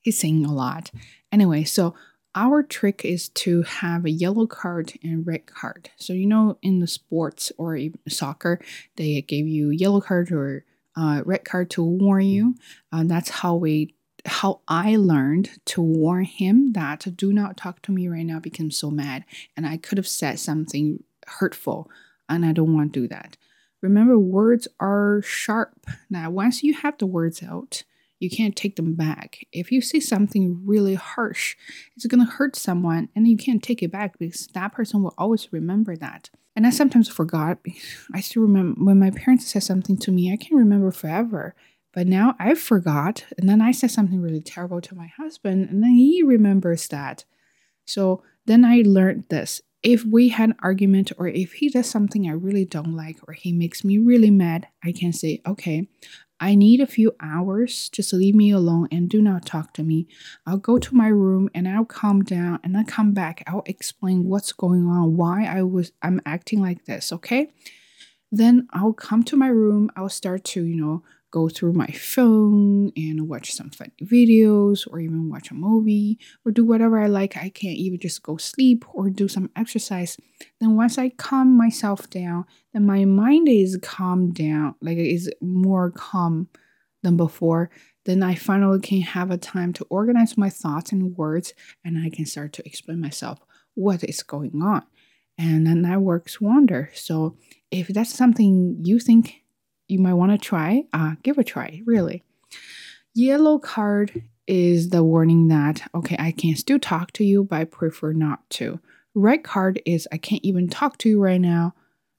he's 0.00 0.18
saying 0.18 0.44
a 0.44 0.52
lot. 0.52 0.90
Anyway, 1.32 1.64
so 1.64 1.94
our 2.34 2.62
trick 2.62 3.04
is 3.04 3.28
to 3.30 3.62
have 3.62 4.04
a 4.04 4.10
yellow 4.10 4.46
card 4.46 4.92
and 5.02 5.26
red 5.26 5.46
card. 5.46 5.90
So 5.96 6.12
you 6.12 6.26
know, 6.26 6.58
in 6.62 6.80
the 6.80 6.86
sports 6.86 7.52
or 7.58 7.78
soccer, 8.08 8.60
they 8.96 9.20
gave 9.22 9.46
you 9.46 9.70
yellow 9.70 10.00
card 10.00 10.32
or 10.32 10.64
uh, 10.96 11.22
red 11.24 11.44
card 11.44 11.70
to 11.70 11.82
warn 11.82 12.26
you. 12.26 12.54
Uh, 12.92 13.04
that's 13.04 13.30
how 13.30 13.54
we 13.54 13.94
how 14.26 14.60
I 14.68 14.96
learned 14.96 15.50
to 15.66 15.82
warn 15.82 16.24
him 16.24 16.72
that 16.72 17.06
do 17.16 17.32
not 17.32 17.56
talk 17.56 17.82
to 17.82 17.92
me 17.92 18.08
right 18.08 18.24
now 18.24 18.38
because 18.38 18.60
I'm 18.60 18.70
so 18.70 18.90
mad 18.90 19.24
and 19.56 19.66
I 19.66 19.76
could 19.76 19.98
have 19.98 20.08
said 20.08 20.38
something 20.38 21.02
hurtful 21.26 21.90
and 22.28 22.44
I 22.44 22.52
don't 22.52 22.74
want 22.74 22.92
to 22.92 23.00
do 23.00 23.08
that. 23.08 23.36
Remember, 23.82 24.18
words 24.18 24.66
are 24.80 25.20
sharp. 25.22 25.86
Now, 26.08 26.30
once 26.30 26.62
you 26.62 26.72
have 26.72 26.96
the 26.96 27.06
words 27.06 27.42
out, 27.42 27.84
you 28.18 28.30
can't 28.30 28.56
take 28.56 28.76
them 28.76 28.94
back. 28.94 29.46
If 29.52 29.70
you 29.70 29.82
say 29.82 30.00
something 30.00 30.62
really 30.64 30.94
harsh, 30.94 31.56
it's 31.94 32.06
going 32.06 32.24
to 32.24 32.32
hurt 32.32 32.56
someone 32.56 33.10
and 33.14 33.28
you 33.28 33.36
can't 33.36 33.62
take 33.62 33.82
it 33.82 33.92
back 33.92 34.18
because 34.18 34.46
that 34.54 34.72
person 34.72 35.02
will 35.02 35.14
always 35.18 35.52
remember 35.52 35.96
that. 35.96 36.30
And 36.56 36.66
I 36.66 36.70
sometimes 36.70 37.08
forgot. 37.08 37.58
I 38.14 38.20
still 38.20 38.42
remember 38.42 38.82
when 38.82 38.98
my 38.98 39.10
parents 39.10 39.46
said 39.46 39.62
something 39.64 39.98
to 39.98 40.10
me, 40.10 40.32
I 40.32 40.36
can 40.36 40.56
remember 40.56 40.90
forever. 40.90 41.54
But 41.94 42.08
now 42.08 42.34
I 42.38 42.54
forgot. 42.54 43.24
And 43.38 43.48
then 43.48 43.60
I 43.60 43.70
said 43.70 43.92
something 43.92 44.20
really 44.20 44.40
terrible 44.40 44.80
to 44.82 44.96
my 44.96 45.06
husband, 45.06 45.68
and 45.70 45.82
then 45.82 45.92
he 45.92 46.22
remembers 46.22 46.88
that. 46.88 47.24
So 47.86 48.22
then 48.46 48.64
I 48.64 48.82
learned 48.84 49.26
this. 49.30 49.62
If 49.82 50.04
we 50.04 50.30
had 50.30 50.50
an 50.50 50.56
argument, 50.62 51.12
or 51.18 51.28
if 51.28 51.54
he 51.54 51.68
does 51.68 51.88
something 51.88 52.28
I 52.28 52.32
really 52.32 52.64
don't 52.64 52.96
like, 52.96 53.18
or 53.28 53.34
he 53.34 53.52
makes 53.52 53.84
me 53.84 53.98
really 53.98 54.30
mad, 54.30 54.66
I 54.82 54.92
can 54.92 55.12
say, 55.12 55.42
okay, 55.46 55.88
I 56.40 56.54
need 56.54 56.80
a 56.80 56.86
few 56.86 57.14
hours. 57.20 57.90
Just 57.90 58.12
leave 58.12 58.34
me 58.34 58.50
alone 58.50 58.88
and 58.90 59.08
do 59.08 59.22
not 59.22 59.46
talk 59.46 59.72
to 59.74 59.82
me. 59.82 60.08
I'll 60.46 60.58
go 60.58 60.78
to 60.78 60.94
my 60.94 61.08
room 61.08 61.48
and 61.54 61.68
I'll 61.68 61.84
calm 61.84 62.22
down 62.22 62.60
and 62.64 62.74
then 62.74 62.86
come 62.86 63.12
back. 63.12 63.44
I'll 63.46 63.62
explain 63.66 64.24
what's 64.24 64.52
going 64.52 64.86
on, 64.86 65.16
why 65.16 65.44
I 65.44 65.62
was 65.62 65.92
I'm 66.02 66.20
acting 66.26 66.60
like 66.60 66.86
this, 66.86 67.12
okay? 67.12 67.52
Then 68.32 68.66
I'll 68.72 68.94
come 68.94 69.22
to 69.24 69.36
my 69.36 69.46
room. 69.46 69.90
I'll 69.96 70.08
start 70.08 70.44
to, 70.44 70.64
you 70.64 70.76
know, 70.76 71.02
go 71.34 71.48
through 71.48 71.72
my 71.72 71.88
phone 71.88 72.92
and 72.96 73.28
watch 73.28 73.50
some 73.50 73.68
funny 73.68 73.90
videos 74.04 74.86
or 74.88 75.00
even 75.00 75.28
watch 75.28 75.50
a 75.50 75.54
movie 75.54 76.16
or 76.46 76.52
do 76.52 76.64
whatever 76.64 77.02
I 77.02 77.08
like. 77.08 77.36
I 77.36 77.48
can 77.48 77.70
even 77.70 77.98
just 77.98 78.22
go 78.22 78.36
sleep 78.36 78.84
or 78.94 79.10
do 79.10 79.26
some 79.26 79.50
exercise. 79.56 80.16
Then 80.60 80.76
once 80.76 80.96
I 80.96 81.08
calm 81.08 81.58
myself 81.58 82.08
down, 82.08 82.44
then 82.72 82.86
my 82.86 83.04
mind 83.04 83.48
is 83.48 83.76
calmed 83.82 84.36
down, 84.36 84.76
like 84.80 84.96
it 84.96 85.12
is 85.12 85.28
more 85.40 85.90
calm 85.90 86.48
than 87.02 87.16
before. 87.16 87.68
Then 88.04 88.22
I 88.22 88.36
finally 88.36 88.78
can 88.78 89.00
have 89.00 89.32
a 89.32 89.36
time 89.36 89.72
to 89.72 89.86
organize 89.90 90.38
my 90.38 90.50
thoughts 90.50 90.92
and 90.92 91.16
words 91.16 91.52
and 91.84 91.98
I 91.98 92.10
can 92.10 92.26
start 92.26 92.52
to 92.52 92.64
explain 92.64 93.00
myself 93.00 93.40
what 93.74 94.04
is 94.04 94.22
going 94.22 94.62
on. 94.62 94.84
And 95.36 95.66
then 95.66 95.82
that 95.82 96.00
works 96.00 96.40
wonder. 96.40 96.90
So 96.94 97.36
if 97.72 97.88
that's 97.88 98.14
something 98.14 98.76
you 98.84 99.00
think 99.00 99.43
you 99.88 99.98
might 99.98 100.14
want 100.14 100.32
to 100.32 100.38
try, 100.38 100.84
uh, 100.92 101.14
give 101.22 101.38
a 101.38 101.44
try, 101.44 101.82
really. 101.86 102.22
Yellow 103.14 103.58
card 103.58 104.22
is 104.46 104.90
the 104.90 105.02
warning 105.02 105.48
that, 105.48 105.88
okay, 105.94 106.16
I 106.18 106.32
can 106.32 106.56
still 106.56 106.78
talk 106.78 107.12
to 107.12 107.24
you, 107.24 107.44
but 107.44 107.56
I 107.56 107.64
prefer 107.64 108.12
not 108.12 108.48
to. 108.50 108.80
Red 109.14 109.44
card 109.44 109.80
is, 109.86 110.08
I 110.10 110.18
can't 110.18 110.44
even 110.44 110.68
talk 110.68 110.98
to 110.98 111.08
you 111.08 111.20
right 111.20 111.40
now. 111.40 111.74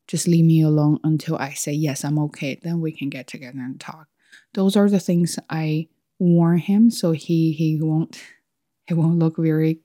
Just 0.08 0.28
leave 0.28 0.45
me 0.45 0.62
alone 0.62 0.99
until 1.04 1.38
I 1.38 1.54
say, 1.54 1.71
yes, 1.73 2.04
I'm 2.04 2.19
okay. 2.19 2.60
Then 2.62 2.80
we 2.80 2.91
can 2.91 3.10
get 3.10 3.28
together 3.28 3.60
and 3.60 3.80
talk. 3.80 4.08
Those 4.54 4.75
are 4.75 4.89
the 4.89 4.99
things 4.99 5.38
I 5.49 5.88
warn 6.19 6.58
him 6.60 6.89
so 6.89 7.12
he 7.12 7.51
he 7.51 7.78
won't 7.82 8.21
he 8.88 8.93
won't 8.93 9.19
look 9.19 9.38
very 9.38 9.80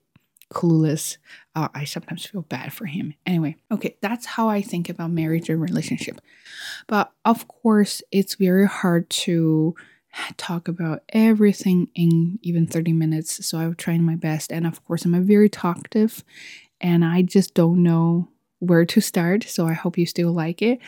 clueless. 0.51 1.17
Uh, 1.55 1.67
I 1.73 1.85
sometimes 1.85 2.25
feel 2.25 2.43
bad 2.43 2.73
for 2.73 2.85
him. 2.85 3.13
Anyway, 3.25 3.55
okay, 3.71 3.97
that's 4.01 4.25
how 4.25 4.49
I 4.49 4.61
think 4.61 4.89
about 4.89 5.11
marriage 5.11 5.49
and 5.49 5.61
relationship. 5.61 6.21
But 6.87 7.11
of 7.25 7.47
course, 7.47 8.01
it's 8.11 8.35
very 8.35 8.67
hard 8.67 9.09
to 9.09 9.75
talk 10.37 10.67
about 10.67 11.03
everything 11.13 11.87
in 11.95 12.39
even 12.41 12.67
30 12.67 12.93
minutes. 12.93 13.45
So 13.45 13.57
I'm 13.57 13.75
trying 13.75 14.03
my 14.03 14.15
best. 14.15 14.51
And 14.51 14.67
of 14.67 14.83
course, 14.85 15.05
I'm 15.05 15.15
a 15.15 15.21
very 15.21 15.49
talkative 15.49 16.23
and 16.79 17.05
I 17.05 17.21
just 17.21 17.53
don't 17.53 17.83
know 17.83 18.27
where 18.59 18.85
to 18.85 19.01
start. 19.01 19.43
So 19.43 19.67
I 19.67 19.73
hope 19.73 19.97
you 19.97 20.05
still 20.05 20.31
like 20.31 20.61
it. 20.61 20.79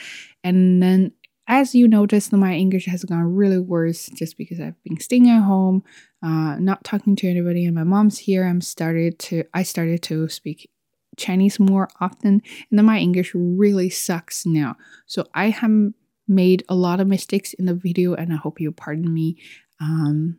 And 0.44 0.82
then 0.84 1.14
as 1.48 1.76
you 1.76 1.88
noticed, 1.88 2.32
my 2.32 2.54
English 2.54 2.86
has 2.86 3.04
gone 3.04 3.36
really 3.36 3.60
worse 3.60 4.08
just 4.08 4.38
because 4.38 4.60
I've 4.60 4.82
been 4.84 5.00
staying 5.00 5.30
at 5.30 5.42
home, 5.42 5.84
uh, 6.24 6.56
not 6.58 6.84
talking 6.84 7.16
to 7.18 7.30
anybody, 7.30 7.66
and 7.66 7.76
my 7.76 7.84
mom's 7.84 8.18
here. 8.18 8.46
I'm 8.46 8.62
started 8.62 9.20
to 9.20 9.44
I 9.54 9.64
started 9.64 10.02
to 10.04 10.30
speak 10.30 10.70
Chinese 11.18 11.60
more 11.60 11.90
often, 12.00 12.42
and 12.70 12.80
then 12.80 12.86
my 12.86 12.98
English 12.98 13.32
really 13.36 13.90
sucks 13.90 14.46
now. 14.46 14.78
So 15.06 15.26
I 15.34 15.50
have 15.50 15.92
made 16.28 16.64
a 16.70 16.76
lot 16.76 17.02
of 17.02 17.08
mistakes 17.08 17.54
in 17.54 17.66
the 17.66 17.76
video, 17.76 18.14
and 18.14 18.32
I 18.32 18.38
hope 18.38 18.62
you 18.62 18.72
pardon 18.72 19.14
me. 19.14 19.38
Um, 19.82 20.38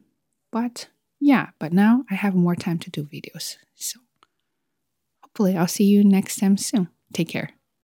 but 0.51 0.89
yeah, 1.21 1.51
but 1.59 1.73
now 1.73 2.05
I 2.11 2.15
have 2.15 2.35
more 2.35 2.57
time 2.57 2.79
to 2.79 2.91
do 2.91 3.05
videos. 3.05 3.57
So 3.75 4.01
hopefully, 5.23 5.57
I'll 5.57 5.69
see 5.69 5.85
you 5.85 6.03
next 6.03 6.37
time 6.37 6.57
soon. 6.57 6.89
Take 7.13 7.29
care. 7.29 7.51